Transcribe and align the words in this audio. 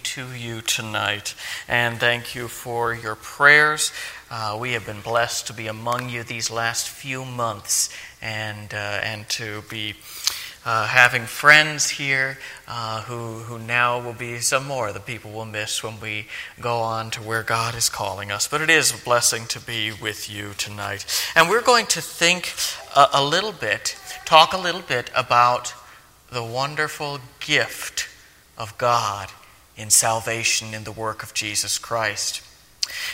to 0.00 0.32
you 0.32 0.62
tonight 0.62 1.34
and 1.68 2.00
thank 2.00 2.34
you 2.34 2.48
for 2.48 2.94
your 2.94 3.14
prayers. 3.14 3.92
Uh, 4.30 4.56
we 4.58 4.72
have 4.72 4.86
been 4.86 5.02
blessed 5.02 5.46
to 5.46 5.52
be 5.52 5.66
among 5.66 6.08
you 6.08 6.22
these 6.22 6.50
last 6.50 6.88
few 6.88 7.26
months 7.26 7.90
and, 8.22 8.72
uh, 8.72 9.00
and 9.02 9.28
to 9.28 9.62
be 9.68 9.92
uh, 10.64 10.86
having 10.86 11.24
friends 11.24 11.90
here 11.90 12.38
uh, 12.66 13.02
who, 13.02 13.40
who 13.40 13.58
now 13.58 14.00
will 14.00 14.14
be 14.14 14.38
some 14.38 14.66
more 14.66 14.94
the 14.94 14.98
people 14.98 15.30
we'll 15.30 15.44
miss 15.44 15.82
when 15.82 16.00
we 16.00 16.26
go 16.58 16.78
on 16.78 17.10
to 17.10 17.20
where 17.20 17.42
God 17.42 17.74
is 17.74 17.90
calling 17.90 18.32
us. 18.32 18.48
But 18.48 18.62
it 18.62 18.70
is 18.70 18.98
a 18.98 19.04
blessing 19.04 19.44
to 19.48 19.60
be 19.60 19.92
with 19.92 20.30
you 20.34 20.52
tonight. 20.56 21.04
And 21.36 21.50
we're 21.50 21.60
going 21.60 21.84
to 21.88 22.00
think 22.00 22.54
a, 22.96 23.08
a 23.12 23.22
little 23.22 23.52
bit, 23.52 23.94
talk 24.24 24.54
a 24.54 24.58
little 24.58 24.80
bit 24.80 25.10
about 25.14 25.74
the 26.30 26.42
wonderful 26.42 27.18
gift 27.40 28.08
of 28.56 28.78
God 28.78 29.28
in 29.76 29.90
salvation 29.90 30.74
in 30.74 30.84
the 30.84 30.92
work 30.92 31.22
of 31.22 31.34
Jesus 31.34 31.78
Christ. 31.78 32.42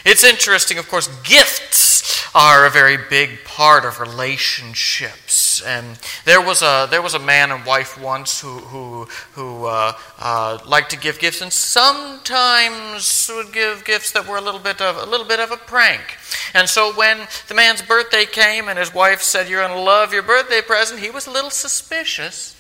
It's 0.05 0.25
interesting, 0.25 0.79
of 0.79 0.89
course, 0.89 1.09
gifts 1.23 1.89
are 2.35 2.67
a 2.67 2.71
very 2.71 2.97
big 2.97 3.45
part 3.45 3.85
of 3.85 4.01
relationships. 4.01 5.63
And 5.63 5.99
there 6.25 6.41
was 6.41 6.63
a, 6.63 6.87
there 6.91 7.03
was 7.03 7.15
a 7.15 7.19
man 7.19 7.51
and 7.51 7.65
wife 7.65 8.01
once 8.01 8.41
who, 8.41 8.59
who, 8.59 9.05
who 9.33 9.65
uh, 9.65 9.93
uh, 10.19 10.59
liked 10.67 10.91
to 10.91 10.99
give 10.99 11.19
gifts 11.19 11.41
and 11.41 11.53
sometimes 11.53 13.31
would 13.35 13.53
give 13.53 13.85
gifts 13.85 14.13
that 14.13 14.27
were 14.27 14.37
a 14.37 14.41
little, 14.41 14.61
bit 14.61 14.81
of, 14.81 14.97
a 14.97 15.07
little 15.07 15.27
bit 15.27 15.41
of 15.41 15.51
a 15.51 15.57
prank. 15.57 16.17
And 16.55 16.69
so 16.69 16.93
when 16.93 17.27
the 17.49 17.55
man's 17.55 17.83
birthday 17.83 18.25
came 18.25 18.69
and 18.69 18.79
his 18.79 18.95
wife 18.95 19.21
said, 19.23 19.49
You're 19.49 19.67
going 19.67 19.77
to 19.77 19.83
love 19.83 20.13
your 20.13 20.23
birthday 20.23 20.61
present, 20.61 21.01
he 21.01 21.11
was 21.11 21.27
a 21.27 21.31
little 21.31 21.51
suspicious. 21.51 22.55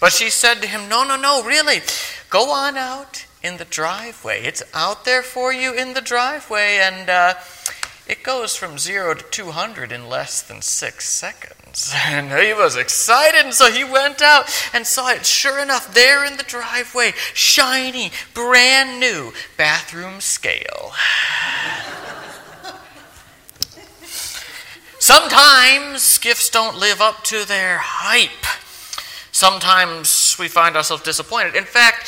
But 0.00 0.12
she 0.12 0.30
said 0.30 0.60
to 0.60 0.68
him, 0.68 0.88
No, 0.88 1.04
no, 1.04 1.16
no, 1.16 1.42
really. 1.44 1.80
Go 2.30 2.50
on 2.50 2.76
out 2.76 3.23
in 3.44 3.58
the 3.58 3.66
driveway. 3.66 4.42
It's 4.42 4.62
out 4.72 5.04
there 5.04 5.22
for 5.22 5.52
you 5.52 5.74
in 5.74 5.92
the 5.92 6.00
driveway, 6.00 6.78
and 6.82 7.10
uh, 7.10 7.34
it 8.08 8.22
goes 8.22 8.56
from 8.56 8.78
zero 8.78 9.12
to 9.14 9.22
200 9.22 9.92
in 9.92 10.08
less 10.08 10.40
than 10.40 10.62
six 10.62 11.08
seconds. 11.08 11.92
And 12.06 12.32
he 12.32 12.54
was 12.54 12.76
excited, 12.76 13.44
and 13.44 13.52
so 13.52 13.68
he 13.70 13.82
went 13.82 14.22
out 14.22 14.48
and 14.72 14.86
saw 14.86 15.10
it. 15.10 15.26
Sure 15.26 15.58
enough, 15.58 15.92
there 15.92 16.24
in 16.24 16.36
the 16.36 16.44
driveway, 16.44 17.14
shiny, 17.34 18.12
brand 18.32 19.00
new 19.00 19.32
bathroom 19.56 20.20
scale. 20.20 20.92
Sometimes 25.00 26.18
gifts 26.18 26.48
don't 26.48 26.78
live 26.78 27.00
up 27.00 27.24
to 27.24 27.44
their 27.44 27.78
hype. 27.78 28.46
Sometimes 29.32 30.36
we 30.38 30.46
find 30.46 30.76
ourselves 30.76 31.02
disappointed. 31.02 31.56
In 31.56 31.64
fact, 31.64 32.06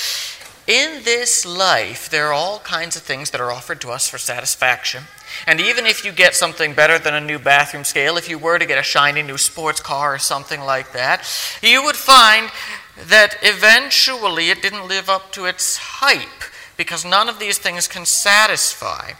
in 0.66 1.04
this 1.04 1.46
life, 1.46 2.10
there 2.10 2.26
are 2.26 2.32
all 2.32 2.58
kinds 2.60 2.96
of 2.96 3.02
things 3.02 3.30
that 3.30 3.40
are 3.40 3.52
offered 3.52 3.80
to 3.82 3.90
us 3.90 4.08
for 4.08 4.18
satisfaction. 4.18 5.04
And 5.46 5.60
even 5.60 5.86
if 5.86 6.04
you 6.04 6.12
get 6.12 6.34
something 6.34 6.74
better 6.74 6.98
than 6.98 7.14
a 7.14 7.20
new 7.20 7.38
bathroom 7.38 7.84
scale, 7.84 8.16
if 8.16 8.28
you 8.28 8.38
were 8.38 8.58
to 8.58 8.66
get 8.66 8.78
a 8.78 8.82
shiny 8.82 9.22
new 9.22 9.38
sports 9.38 9.80
car 9.80 10.14
or 10.14 10.18
something 10.18 10.60
like 10.60 10.92
that, 10.92 11.24
you 11.62 11.84
would 11.84 11.96
find 11.96 12.50
that 12.96 13.36
eventually 13.42 14.50
it 14.50 14.62
didn't 14.62 14.88
live 14.88 15.08
up 15.08 15.30
to 15.32 15.44
its 15.44 15.76
hype 15.76 16.42
because 16.76 17.04
none 17.04 17.28
of 17.28 17.38
these 17.38 17.58
things 17.58 17.86
can 17.86 18.04
satisfy. 18.04 19.12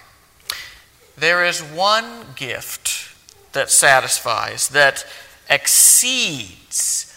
There 1.16 1.44
is 1.44 1.60
one 1.60 2.26
gift 2.34 3.14
that 3.52 3.70
satisfies, 3.70 4.68
that 4.68 5.06
exceeds 5.48 7.12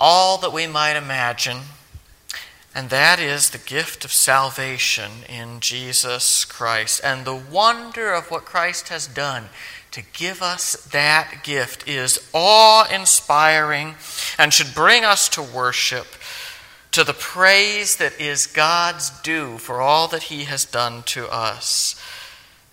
all 0.00 0.38
that 0.38 0.52
we 0.52 0.66
might 0.66 0.96
imagine 0.96 1.58
and 2.74 2.90
that 2.90 3.20
is 3.20 3.50
the 3.50 3.58
gift 3.58 4.04
of 4.04 4.12
salvation 4.12 5.10
in 5.28 5.60
Jesus 5.60 6.44
Christ. 6.44 7.00
And 7.04 7.24
the 7.24 7.34
wonder 7.34 8.12
of 8.12 8.30
what 8.32 8.44
Christ 8.44 8.88
has 8.88 9.06
done 9.06 9.44
to 9.92 10.02
give 10.12 10.42
us 10.42 10.72
that 10.86 11.42
gift 11.44 11.86
is 11.86 12.28
awe 12.32 12.88
inspiring 12.92 13.94
and 14.38 14.52
should 14.52 14.74
bring 14.74 15.04
us 15.04 15.28
to 15.30 15.42
worship, 15.42 16.06
to 16.90 17.04
the 17.04 17.12
praise 17.12 17.96
that 17.96 18.20
is 18.20 18.48
God's 18.48 19.10
due 19.22 19.58
for 19.58 19.80
all 19.80 20.08
that 20.08 20.24
He 20.24 20.44
has 20.44 20.64
done 20.64 21.04
to 21.04 21.32
us. 21.32 21.94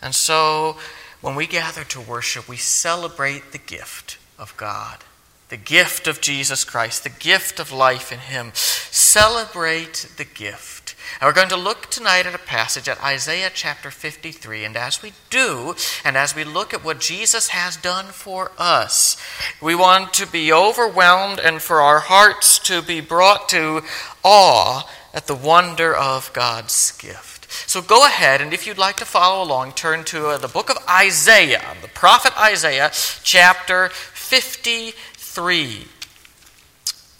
And 0.01 0.15
so, 0.15 0.77
when 1.21 1.35
we 1.35 1.45
gather 1.45 1.83
to 1.83 2.01
worship, 2.01 2.49
we 2.49 2.57
celebrate 2.57 3.51
the 3.51 3.59
gift 3.59 4.17
of 4.39 4.57
God 4.57 5.03
the 5.51 5.57
gift 5.57 6.07
of 6.07 6.21
Jesus 6.21 6.63
Christ, 6.63 7.03
the 7.03 7.09
gift 7.09 7.59
of 7.59 7.73
life 7.73 8.13
in 8.13 8.19
Him. 8.19 8.51
Celebrate 8.53 10.09
the 10.15 10.23
gift. 10.23 10.95
And 11.19 11.27
we're 11.27 11.33
going 11.33 11.49
to 11.49 11.57
look 11.57 11.87
tonight 11.87 12.25
at 12.25 12.33
a 12.33 12.39
passage 12.39 12.87
at 12.87 13.03
Isaiah 13.03 13.51
chapter 13.53 13.91
53. 13.91 14.63
And 14.63 14.77
as 14.77 15.03
we 15.03 15.11
do, 15.29 15.75
and 16.05 16.15
as 16.15 16.33
we 16.33 16.45
look 16.45 16.73
at 16.73 16.85
what 16.85 17.01
Jesus 17.01 17.49
has 17.49 17.75
done 17.75 18.05
for 18.05 18.53
us, 18.57 19.21
we 19.61 19.75
want 19.75 20.13
to 20.13 20.25
be 20.25 20.53
overwhelmed 20.53 21.41
and 21.43 21.61
for 21.61 21.81
our 21.81 21.99
hearts 21.99 22.57
to 22.59 22.81
be 22.81 23.01
brought 23.01 23.49
to 23.49 23.81
awe 24.23 24.89
at 25.13 25.27
the 25.27 25.35
wonder 25.35 25.93
of 25.93 26.31
God's 26.31 26.93
gift. 26.93 27.51
So 27.51 27.81
go 27.81 28.05
ahead, 28.05 28.39
and 28.39 28.53
if 28.53 28.65
you'd 28.65 28.77
like 28.77 28.95
to 28.97 29.05
follow 29.05 29.43
along, 29.43 29.73
turn 29.73 30.05
to 30.05 30.27
uh, 30.27 30.37
the 30.37 30.47
book 30.47 30.69
of 30.69 30.77
Isaiah, 30.89 31.75
the 31.81 31.89
prophet 31.89 32.31
Isaiah, 32.39 32.91
chapter 33.23 33.89
53. 33.89 34.93
3. 35.31 35.85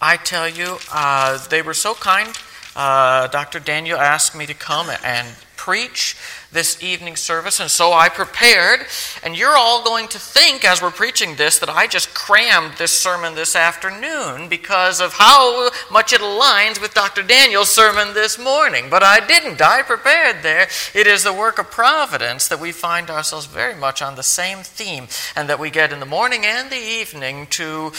I 0.01 0.17
tell 0.17 0.49
you, 0.49 0.79
uh, 0.91 1.37
they 1.47 1.61
were 1.61 1.73
so 1.73 1.93
kind. 1.93 2.37
Uh, 2.75 3.27
Dr. 3.27 3.61
Daniel 3.61 3.97
asked 3.97 4.35
me 4.35 4.45
to 4.47 4.53
come 4.53 4.89
and 5.01 5.29
preach 5.61 6.17
this 6.51 6.81
evening 6.81 7.15
service, 7.15 7.59
and 7.59 7.69
so 7.69 7.93
I 7.93 8.09
prepared. 8.09 8.87
And 9.23 9.37
you're 9.37 9.55
all 9.55 9.83
going 9.83 10.07
to 10.07 10.17
think, 10.17 10.65
as 10.65 10.81
we're 10.81 10.89
preaching 10.89 11.35
this, 11.35 11.59
that 11.59 11.69
I 11.69 11.85
just 11.85 12.15
crammed 12.15 12.79
this 12.79 12.97
sermon 12.97 13.35
this 13.35 13.55
afternoon 13.55 14.49
because 14.49 14.99
of 14.99 15.13
how 15.13 15.69
much 15.91 16.13
it 16.13 16.19
aligns 16.19 16.81
with 16.81 16.95
Dr. 16.95 17.21
Daniel's 17.21 17.69
sermon 17.69 18.15
this 18.15 18.39
morning. 18.39 18.87
But 18.89 19.03
I 19.03 19.19
didn't. 19.19 19.61
I 19.61 19.83
prepared 19.83 20.41
there. 20.41 20.67
It 20.95 21.05
is 21.05 21.23
the 21.23 21.31
work 21.31 21.59
of 21.59 21.69
providence 21.69 22.47
that 22.47 22.59
we 22.59 22.71
find 22.71 23.11
ourselves 23.11 23.45
very 23.45 23.75
much 23.75 24.01
on 24.01 24.15
the 24.15 24.23
same 24.23 24.63
theme, 24.63 25.07
and 25.35 25.47
that 25.47 25.59
we 25.59 25.69
get 25.69 25.93
in 25.93 25.99
the 25.99 26.07
morning 26.07 26.43
and 26.43 26.71
the 26.71 26.75
evening 26.75 27.45
to 27.51 27.91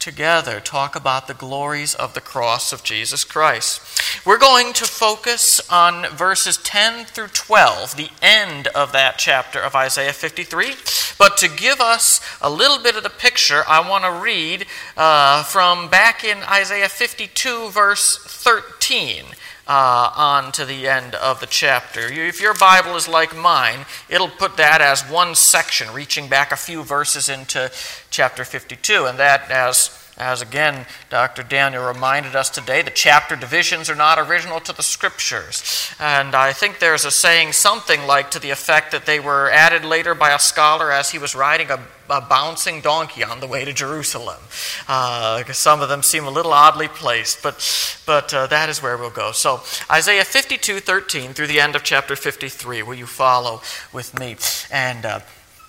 together 0.00 0.58
talk 0.58 0.96
about 0.96 1.28
the 1.28 1.34
glories 1.34 1.94
of 1.94 2.14
the 2.14 2.20
cross 2.20 2.72
of 2.72 2.82
Jesus 2.82 3.22
Christ. 3.22 3.80
We're 4.26 4.38
going 4.38 4.72
to 4.74 4.84
focus 4.84 5.60
on 5.70 6.06
verses 6.16 6.56
10 6.56 7.04
through 7.04 7.28
12, 7.28 7.96
the 7.96 8.10
end 8.20 8.66
of 8.68 8.92
that 8.92 9.18
chapter 9.18 9.60
of 9.60 9.76
Isaiah 9.76 10.12
53. 10.12 10.74
But 11.18 11.36
to 11.36 11.48
give 11.48 11.80
us 11.80 12.20
a 12.40 12.50
little 12.50 12.82
bit 12.82 12.96
of 12.96 13.02
the 13.02 13.10
picture, 13.10 13.62
I 13.68 13.86
want 13.88 14.04
to 14.04 14.22
read 14.22 14.66
uh, 14.96 15.44
from 15.44 15.88
back 15.88 16.24
in 16.24 16.38
Isaiah 16.44 16.88
52, 16.88 17.68
verse 17.70 18.16
13. 18.16 19.24
Uh, 19.72 20.10
on 20.16 20.50
to 20.50 20.64
the 20.64 20.88
end 20.88 21.14
of 21.14 21.38
the 21.38 21.46
chapter. 21.46 22.00
If 22.00 22.40
your 22.40 22.54
Bible 22.54 22.96
is 22.96 23.06
like 23.06 23.36
mine, 23.36 23.86
it'll 24.08 24.26
put 24.26 24.56
that 24.56 24.80
as 24.80 25.02
one 25.02 25.36
section, 25.36 25.94
reaching 25.94 26.26
back 26.28 26.50
a 26.50 26.56
few 26.56 26.82
verses 26.82 27.28
into 27.28 27.70
chapter 28.10 28.44
52. 28.44 29.04
And 29.04 29.16
that, 29.20 29.48
as 29.48 29.99
as 30.20 30.42
again, 30.42 30.84
Dr. 31.08 31.42
Daniel 31.42 31.86
reminded 31.86 32.36
us 32.36 32.50
today, 32.50 32.82
the 32.82 32.90
chapter 32.90 33.36
divisions 33.36 33.88
are 33.88 33.94
not 33.94 34.18
original 34.18 34.60
to 34.60 34.72
the 34.72 34.82
scriptures. 34.82 35.90
And 35.98 36.34
I 36.34 36.52
think 36.52 36.78
there's 36.78 37.06
a 37.06 37.10
saying 37.10 37.52
something 37.52 38.06
like 38.06 38.30
to 38.32 38.38
the 38.38 38.50
effect 38.50 38.92
that 38.92 39.06
they 39.06 39.18
were 39.18 39.50
added 39.50 39.82
later 39.82 40.14
by 40.14 40.32
a 40.34 40.38
scholar 40.38 40.92
as 40.92 41.10
he 41.10 41.18
was 41.18 41.34
riding 41.34 41.70
a, 41.70 41.80
a 42.10 42.20
bouncing 42.20 42.82
donkey 42.82 43.24
on 43.24 43.40
the 43.40 43.46
way 43.46 43.64
to 43.64 43.72
Jerusalem. 43.72 44.40
Uh, 44.86 45.42
some 45.52 45.80
of 45.80 45.88
them 45.88 46.02
seem 46.02 46.26
a 46.26 46.30
little 46.30 46.52
oddly 46.52 46.88
placed, 46.88 47.42
but, 47.42 47.56
but 48.04 48.34
uh, 48.34 48.46
that 48.48 48.68
is 48.68 48.82
where 48.82 48.98
we'll 48.98 49.08
go. 49.08 49.32
So, 49.32 49.62
Isaiah 49.90 50.24
52 50.24 50.80
13 50.80 51.32
through 51.32 51.46
the 51.46 51.60
end 51.60 51.74
of 51.74 51.82
chapter 51.82 52.14
53. 52.14 52.82
Will 52.82 52.94
you 52.94 53.06
follow 53.06 53.62
with 53.90 54.18
me? 54.18 54.36
And 54.70 55.06
uh, 55.06 55.20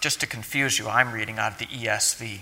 just 0.01 0.19
to 0.19 0.27
confuse 0.27 0.77
you, 0.77 0.89
I'm 0.89 1.13
reading 1.13 1.39
out 1.39 1.53
of 1.53 1.59
the 1.59 1.67
ESV. 1.67 2.41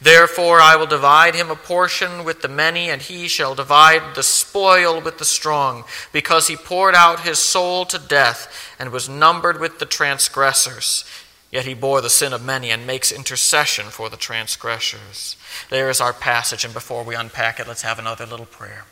Therefore 0.00 0.60
I 0.60 0.76
will 0.76 0.86
divide 0.86 1.34
him 1.34 1.50
a 1.50 1.56
portion 1.56 2.24
with 2.24 2.42
the 2.42 2.48
many, 2.48 2.90
and 2.90 3.00
he 3.00 3.28
shall 3.28 3.54
divide 3.54 4.14
the 4.14 4.22
spoil 4.22 5.00
with 5.00 5.18
the 5.18 5.24
strong, 5.24 5.84
because 6.12 6.48
he 6.48 6.56
poured 6.56 6.94
out 6.94 7.20
his 7.20 7.38
soul 7.38 7.84
to 7.86 7.98
death 7.98 8.74
and 8.78 8.90
was 8.90 9.08
numbered 9.08 9.60
with 9.60 9.78
the 9.78 9.86
transgressors. 9.86 11.04
Yet 11.50 11.64
he 11.64 11.74
bore 11.74 12.00
the 12.00 12.10
sin 12.10 12.32
of 12.32 12.44
many 12.44 12.70
and 12.70 12.86
makes 12.86 13.12
intercession 13.12 13.86
for 13.86 14.10
the 14.10 14.16
transgressors. 14.16 15.36
There 15.70 15.88
is 15.88 16.00
our 16.00 16.12
passage, 16.12 16.64
and 16.64 16.74
before 16.74 17.04
we 17.04 17.14
unpack 17.14 17.60
it, 17.60 17.68
let's 17.68 17.82
have 17.82 17.98
another 17.98 18.26
little 18.26 18.46
prayer. 18.46 18.84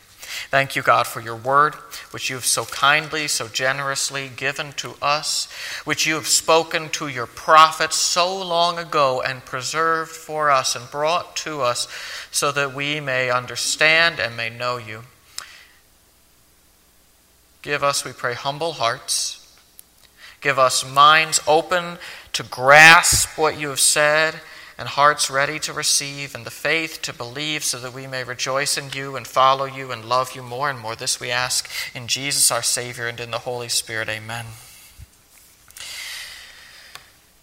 Thank 0.51 0.77
you, 0.77 0.83
God, 0.83 1.07
for 1.07 1.21
your 1.21 1.37
word, 1.37 1.75
which 2.11 2.31
you 2.31 2.37
have 2.37 2.45
so 2.45 2.65
kindly, 2.65 3.29
so 3.29 3.49
generously 3.49 4.31
given 4.35 4.73
to 4.75 4.95
us, 5.03 5.51
which 5.85 6.07
you 6.07 6.15
have 6.15 6.27
spoken 6.27 6.89
to 6.91 7.09
your 7.09 7.27
prophets 7.27 7.97
so 7.97 8.43
long 8.43 8.79
ago 8.79 9.23
and 9.23 9.45
preserved 9.45 10.11
for 10.11 10.51
us 10.51 10.77
and 10.77 10.91
brought 10.91 11.37
to 11.37 11.61
us 11.63 11.89
so 12.31 12.53
that 12.53 12.75
we 12.75 13.01
may 13.01 13.31
understand 13.31 14.21
and 14.21 14.37
may 14.37 14.51
know 14.51 14.77
you. 14.77 15.03
Give 17.63 17.83
us, 17.83 18.05
we 18.05 18.13
pray, 18.13 18.35
humble 18.35 18.75
hearts. 18.75 19.41
Give 20.41 20.59
us 20.59 20.89
minds 20.89 21.41
open 21.47 21.99
to 22.35 22.43
grasp 22.43 23.39
what 23.39 23.59
you 23.59 23.71
have 23.71 23.81
said 23.81 24.35
and 24.77 24.89
hearts 24.89 25.31
ready 25.31 25.59
to 25.61 25.73
receive 25.73 26.35
and 26.35 26.45
the 26.45 26.51
faith 26.51 27.01
to 27.03 27.13
believe 27.13 27.65
so 27.65 27.79
that 27.79 27.95
we 27.95 28.07
may 28.07 28.25
rejoice 28.25 28.77
in 28.77 28.91
you 28.93 29.17
and 29.17 29.27
follow 29.27 29.65
you 29.65 29.93
and 29.93 30.05
love 30.05 30.35
you 30.35 30.43
more 30.43 30.69
and 30.69 30.79
more. 30.79 30.97
This 30.97 31.21
we 31.21 31.31
ask 31.31 31.69
in 31.95 32.09
Jesus 32.09 32.51
our 32.51 32.63
Savior 32.63 33.07
and 33.07 33.21
in 33.21 33.31
the 33.31 33.41
Holy 33.41 33.69
Spirit. 33.69 34.09
Amen. 34.09 34.47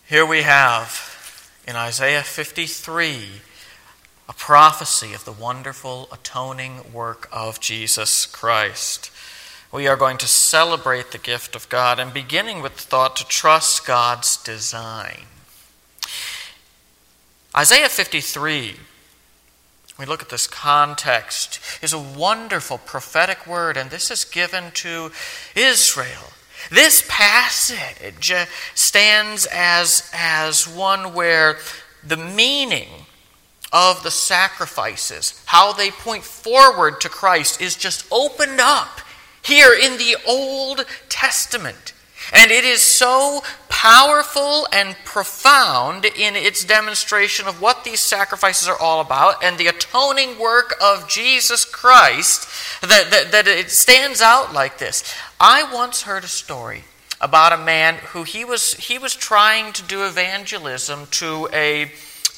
Here 0.07 0.25
we 0.25 0.41
have 0.41 1.51
in 1.67 1.75
Isaiah 1.75 2.23
53 2.23 3.27
a 4.27 4.33
prophecy 4.33 5.13
of 5.13 5.25
the 5.25 5.31
wonderful 5.31 6.09
atoning 6.11 6.91
work 6.93 7.29
of 7.31 7.59
Jesus 7.59 8.25
Christ 8.25 9.11
we 9.71 9.87
are 9.87 9.95
going 9.95 10.17
to 10.17 10.27
celebrate 10.27 11.11
the 11.11 11.17
gift 11.17 11.55
of 11.55 11.69
God 11.69 11.99
and 11.99 12.13
beginning 12.13 12.61
with 12.61 12.75
the 12.75 12.81
thought 12.81 13.15
to 13.17 13.27
trust 13.27 13.87
God's 13.87 14.35
design. 14.37 15.23
Isaiah 17.55 17.89
53, 17.89 18.75
we 19.99 20.05
look 20.05 20.21
at 20.21 20.29
this 20.29 20.47
context, 20.47 21.59
is 21.81 21.91
a 21.91 21.99
wonderful 21.99 22.77
prophetic 22.77 23.45
word, 23.45 23.75
and 23.75 23.89
this 23.89 24.09
is 24.09 24.23
given 24.23 24.71
to 24.75 25.11
Israel. 25.53 26.31
This 26.69 27.03
passage 27.09 28.33
stands 28.73 29.47
as, 29.51 30.09
as 30.13 30.65
one 30.65 31.13
where 31.13 31.57
the 32.05 32.15
meaning 32.15 32.87
of 33.73 34.01
the 34.03 34.11
sacrifices, 34.11 35.41
how 35.47 35.73
they 35.73 35.91
point 35.91 36.23
forward 36.23 37.01
to 37.01 37.09
Christ, 37.09 37.61
is 37.61 37.75
just 37.75 38.05
opened 38.11 38.61
up 38.61 39.01
here 39.43 39.73
in 39.73 39.97
the 39.97 40.15
Old 40.25 40.85
Testament. 41.09 41.93
And 42.33 42.49
it 42.49 42.63
is 42.63 42.81
so 42.81 43.41
powerful 43.81 44.67
and 44.71 44.95
profound 45.05 46.05
in 46.05 46.35
its 46.35 46.63
demonstration 46.63 47.47
of 47.47 47.59
what 47.59 47.83
these 47.83 47.99
sacrifices 47.99 48.67
are 48.67 48.77
all 48.77 49.01
about 49.01 49.43
and 49.43 49.57
the 49.57 49.65
atoning 49.65 50.37
work 50.37 50.75
of 50.79 51.09
Jesus 51.09 51.65
Christ 51.65 52.47
that, 52.81 53.09
that, 53.09 53.31
that 53.31 53.47
it 53.47 53.71
stands 53.71 54.21
out 54.21 54.53
like 54.53 54.77
this. 54.77 55.03
I 55.39 55.73
once 55.73 56.03
heard 56.03 56.23
a 56.23 56.27
story 56.27 56.83
about 57.19 57.53
a 57.53 57.57
man 57.57 57.95
who 58.09 58.21
he 58.21 58.45
was, 58.45 58.75
he 58.75 58.99
was 58.99 59.15
trying 59.15 59.73
to 59.73 59.81
do 59.81 60.05
evangelism 60.05 61.07
to 61.13 61.49
a 61.51 61.91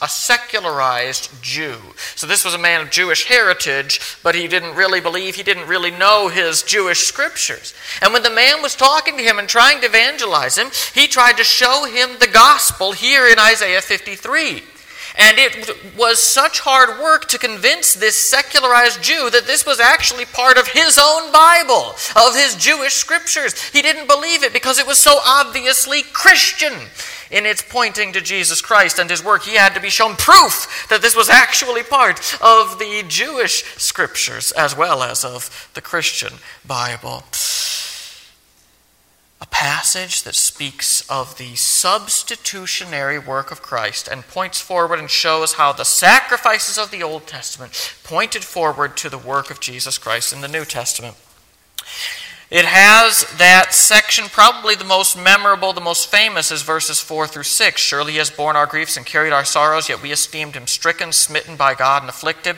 a 0.04 0.08
secularized 0.10 1.30
Jew. 1.42 1.78
So 2.16 2.28
this 2.28 2.44
was 2.44 2.54
a 2.54 2.58
man 2.58 2.82
of 2.82 2.92
Jewish 2.92 3.26
heritage, 3.26 4.18
but 4.22 4.36
he 4.36 4.50
didn't 4.50 4.76
really 4.76 5.00
believe, 5.00 5.36
he 5.36 5.44
didn't 5.44 5.70
really 5.70 5.92
know 5.92 6.28
his 6.28 6.62
Jewish 6.62 7.08
scriptures. 7.08 7.74
And 8.02 8.12
when 8.12 8.22
the 8.22 8.30
man 8.30 8.62
was 8.62 8.76
talking 8.76 9.16
to 9.16 9.24
him 9.24 9.40
and 9.40 9.48
trying 9.48 9.80
to 9.80 9.88
evangelize 9.88 10.58
him, 10.58 10.72
he 10.94 11.08
tried 11.08 11.38
to 11.38 11.46
show 11.46 11.86
him 11.86 12.20
the 12.20 12.28
gospel 12.28 12.92
here 12.92 13.28
in 13.28 13.40
Isaiah 13.40 13.82
53. 13.82 14.64
And 15.16 15.38
it 15.38 15.96
was 15.96 16.22
such 16.22 16.60
hard 16.60 17.02
work 17.02 17.30
to 17.30 17.38
convince 17.38 17.94
this 17.94 18.18
secularized 18.18 19.02
Jew 19.02 19.30
that 19.30 19.46
this 19.46 19.66
was 19.66 19.80
actually 19.80 20.26
part 20.26 20.58
of 20.58 20.68
his 20.68 21.00
own 21.02 21.32
Bible, 21.32 21.96
of 22.16 22.36
his 22.36 22.56
Jewish 22.58 22.94
scriptures. 22.94 23.62
He 23.70 23.82
didn't 23.82 24.08
believe 24.08 24.44
it 24.44 24.52
because 24.52 24.80
it 24.80 24.88
was 24.88 24.98
so 24.98 25.20
obviously 25.24 26.02
Christian 26.02 26.74
in 27.34 27.48
its 27.48 27.64
pointing 27.64 28.14
to 28.14 28.22
Jesus 28.22 28.62
Christ 28.62 29.00
and 29.00 29.10
his 29.10 29.24
work, 29.24 29.44
he 29.44 29.56
had 29.56 29.74
to 29.74 29.82
be 29.82 29.90
shown 29.90 30.16
proof 30.16 30.86
that 30.90 31.02
this 31.02 31.16
was 31.16 31.30
actually 31.30 31.82
part 31.82 32.20
of 32.42 32.78
the 32.78 33.04
Jewish 33.08 33.64
scriptures 33.76 34.52
as 34.52 34.78
well 34.78 35.02
as 35.02 35.26
of 35.26 35.70
the 35.74 35.82
Christian 35.82 36.34
Bible. 36.66 37.24
A 39.42 39.48
passage 39.48 40.22
that 40.24 40.36
speaks 40.36 41.10
of 41.10 41.38
the 41.40 41.56
substitutionary 41.56 43.18
work 43.18 43.52
of 43.52 43.64
Christ 43.64 44.08
and 44.08 44.28
points 44.28 44.62
forward 44.62 45.00
and 45.00 45.10
shows 45.10 45.54
how 45.54 45.74
the 45.74 45.84
sacrifices 45.84 46.78
of 46.78 46.92
the 46.92 47.02
Old 47.02 47.26
Testament 47.26 47.96
pointed 48.04 48.44
forward 48.44 48.96
to 48.98 49.10
the 49.10 49.18
work 49.18 49.50
of 49.50 49.60
Jesus 49.60 49.98
Christ 49.98 50.34
in 50.34 50.42
the 50.42 50.48
New 50.48 50.66
Testament. 50.66 51.16
It 52.54 52.66
has 52.66 53.26
that 53.40 53.74
section, 53.74 54.26
probably 54.26 54.76
the 54.76 54.84
most 54.84 55.18
memorable, 55.18 55.74
the 55.74 55.82
most 55.82 56.12
famous, 56.12 56.52
is 56.52 56.62
verses 56.62 57.00
4 57.00 57.26
through 57.26 57.46
6. 57.46 57.82
Surely 57.82 58.12
he 58.12 58.18
has 58.20 58.30
borne 58.30 58.56
our 58.56 58.68
griefs 58.68 58.96
and 58.96 59.08
carried 59.08 59.34
our 59.34 59.44
sorrows, 59.44 59.90
yet 59.90 60.04
we 60.04 60.12
esteemed 60.12 60.54
him 60.54 60.68
stricken, 60.68 61.12
smitten 61.12 61.56
by 61.56 61.74
God, 61.74 62.04
and 62.04 62.10
afflicted. 62.12 62.58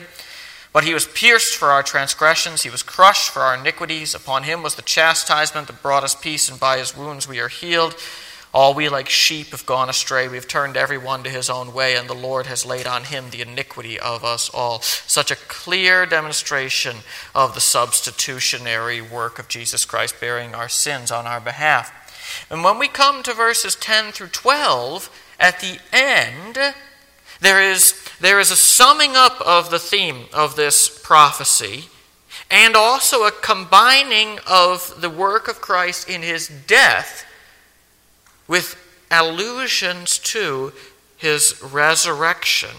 But 0.70 0.84
he 0.84 0.92
was 0.92 1.06
pierced 1.06 1.56
for 1.56 1.70
our 1.70 1.82
transgressions, 1.82 2.62
he 2.62 2.68
was 2.68 2.82
crushed 2.82 3.30
for 3.30 3.40
our 3.40 3.54
iniquities. 3.54 4.14
Upon 4.14 4.42
him 4.42 4.62
was 4.62 4.74
the 4.74 4.82
chastisement 4.82 5.66
that 5.68 5.80
brought 5.80 6.04
us 6.04 6.14
peace, 6.14 6.50
and 6.50 6.60
by 6.60 6.76
his 6.76 6.94
wounds 6.94 7.26
we 7.26 7.40
are 7.40 7.48
healed. 7.48 7.94
All 8.56 8.72
we 8.72 8.88
like 8.88 9.10
sheep 9.10 9.48
have 9.48 9.66
gone 9.66 9.90
astray. 9.90 10.28
We 10.28 10.36
have 10.36 10.48
turned 10.48 10.78
every 10.78 10.96
one 10.96 11.22
to 11.24 11.28
his 11.28 11.50
own 11.50 11.74
way, 11.74 11.94
and 11.94 12.08
the 12.08 12.14
Lord 12.14 12.46
has 12.46 12.64
laid 12.64 12.86
on 12.86 13.04
him 13.04 13.28
the 13.28 13.42
iniquity 13.42 14.00
of 14.00 14.24
us 14.24 14.48
all. 14.48 14.80
Such 14.80 15.30
a 15.30 15.36
clear 15.36 16.06
demonstration 16.06 16.96
of 17.34 17.52
the 17.52 17.60
substitutionary 17.60 19.02
work 19.02 19.38
of 19.38 19.48
Jesus 19.48 19.84
Christ 19.84 20.18
bearing 20.22 20.54
our 20.54 20.70
sins 20.70 21.10
on 21.10 21.26
our 21.26 21.38
behalf. 21.38 21.92
And 22.50 22.64
when 22.64 22.78
we 22.78 22.88
come 22.88 23.22
to 23.24 23.34
verses 23.34 23.74
10 23.74 24.12
through 24.12 24.28
12, 24.28 25.10
at 25.38 25.60
the 25.60 25.78
end, 25.92 26.74
there 27.42 27.60
is, 27.60 28.08
there 28.20 28.40
is 28.40 28.50
a 28.50 28.56
summing 28.56 29.14
up 29.14 29.38
of 29.42 29.70
the 29.70 29.78
theme 29.78 30.28
of 30.32 30.56
this 30.56 30.88
prophecy 31.04 31.90
and 32.50 32.74
also 32.74 33.24
a 33.24 33.32
combining 33.32 34.38
of 34.46 35.02
the 35.02 35.10
work 35.10 35.46
of 35.46 35.60
Christ 35.60 36.08
in 36.08 36.22
his 36.22 36.48
death 36.48 37.25
with 38.48 38.76
allusions 39.10 40.18
to 40.18 40.72
his 41.16 41.60
resurrection 41.62 42.70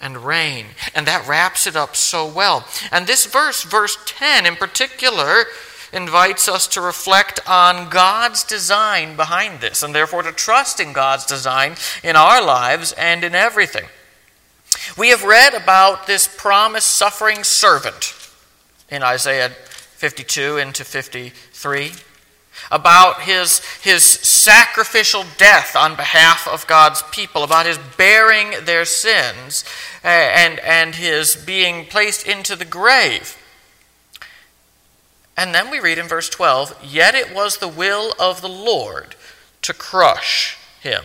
and 0.00 0.24
reign. 0.24 0.66
And 0.94 1.06
that 1.06 1.26
wraps 1.26 1.66
it 1.66 1.76
up 1.76 1.96
so 1.96 2.26
well. 2.26 2.66
And 2.92 3.06
this 3.06 3.26
verse, 3.26 3.64
verse 3.64 3.96
10 4.06 4.46
in 4.46 4.56
particular, 4.56 5.44
invites 5.92 6.48
us 6.48 6.66
to 6.68 6.80
reflect 6.80 7.40
on 7.48 7.88
God's 7.88 8.44
design 8.44 9.16
behind 9.16 9.60
this, 9.60 9.82
and 9.82 9.94
therefore 9.94 10.22
to 10.22 10.32
trust 10.32 10.80
in 10.80 10.92
God's 10.92 11.24
design 11.24 11.76
in 12.02 12.14
our 12.14 12.44
lives 12.44 12.92
and 12.92 13.24
in 13.24 13.34
everything. 13.34 13.86
We 14.96 15.08
have 15.08 15.24
read 15.24 15.54
about 15.54 16.06
this 16.06 16.28
promised 16.28 16.88
suffering 16.88 17.42
servant 17.42 18.14
in 18.90 19.02
Isaiah 19.02 19.50
52 19.50 20.58
into 20.58 20.84
53 20.84 21.92
about 22.70 23.22
his, 23.22 23.60
his 23.82 24.02
sacrificial 24.02 25.24
death 25.36 25.74
on 25.74 25.96
behalf 25.96 26.46
of 26.46 26.66
God's 26.66 27.02
people, 27.10 27.42
about 27.42 27.66
his 27.66 27.78
bearing 27.96 28.64
their 28.64 28.84
sins, 28.84 29.64
and, 30.02 30.58
and 30.60 30.94
his 30.94 31.36
being 31.36 31.86
placed 31.86 32.26
into 32.26 32.56
the 32.56 32.64
grave. 32.64 33.36
And 35.36 35.54
then 35.54 35.70
we 35.70 35.78
read 35.78 35.98
in 35.98 36.08
verse 36.08 36.28
12, 36.28 36.76
Yet 36.82 37.14
it 37.14 37.34
was 37.34 37.58
the 37.58 37.68
will 37.68 38.12
of 38.18 38.40
the 38.40 38.48
Lord 38.48 39.14
to 39.62 39.72
crush 39.72 40.58
him 40.80 41.04